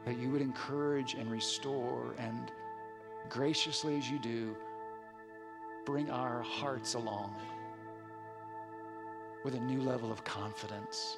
that 0.04 0.18
you 0.18 0.32
would 0.32 0.42
encourage 0.42 1.14
and 1.14 1.30
restore, 1.30 2.16
and 2.18 2.52
graciously 3.30 3.96
as 3.96 4.10
you 4.10 4.18
do, 4.18 4.58
bring 5.86 6.10
our 6.10 6.42
hearts 6.42 6.96
along 6.96 7.36
with 9.44 9.54
a 9.54 9.60
new 9.60 9.80
level 9.80 10.12
of 10.12 10.24
confidence 10.24 11.18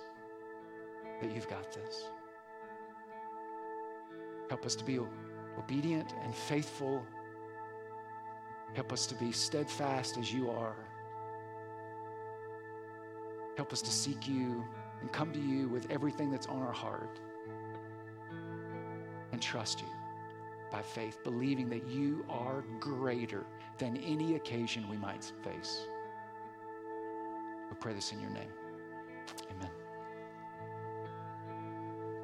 that 1.22 1.34
you've 1.34 1.50
got 1.50 1.72
this. 1.72 2.10
Help 4.50 4.66
us 4.66 4.76
to 4.76 4.84
be 4.84 5.00
obedient 5.58 6.14
and 6.26 6.36
faithful. 6.36 7.06
Help 8.74 8.92
us 8.92 9.08
to 9.08 9.16
be 9.16 9.32
steadfast 9.32 10.18
as 10.18 10.34
you 10.34 10.50
are. 10.50 10.76
Help 13.58 13.74
us 13.74 13.82
to 13.82 13.92
seek 13.92 14.28
you 14.28 14.64
and 15.02 15.12
come 15.12 15.34
to 15.34 15.40
you 15.40 15.68
with 15.68 15.90
everything 15.90 16.32
that's 16.32 16.46
on 16.46 16.62
our 16.62 16.72
heart 16.72 17.20
and 19.32 19.42
trust 19.42 19.82
you 19.82 19.88
by 20.72 20.82
faith, 20.82 21.18
believing 21.24 21.68
that 21.70 21.88
you 21.88 22.24
are 22.30 22.64
greater 22.80 23.46
than 23.80 23.98
any 23.98 24.36
occasion 24.36 24.88
we 24.90 24.98
might 24.98 25.32
face. 25.44 25.88
We 27.70 27.76
pray 27.80 27.94
this 27.94 28.12
in 28.12 28.20
your 28.20 28.30
name. 28.30 28.52
Amen. 29.52 29.72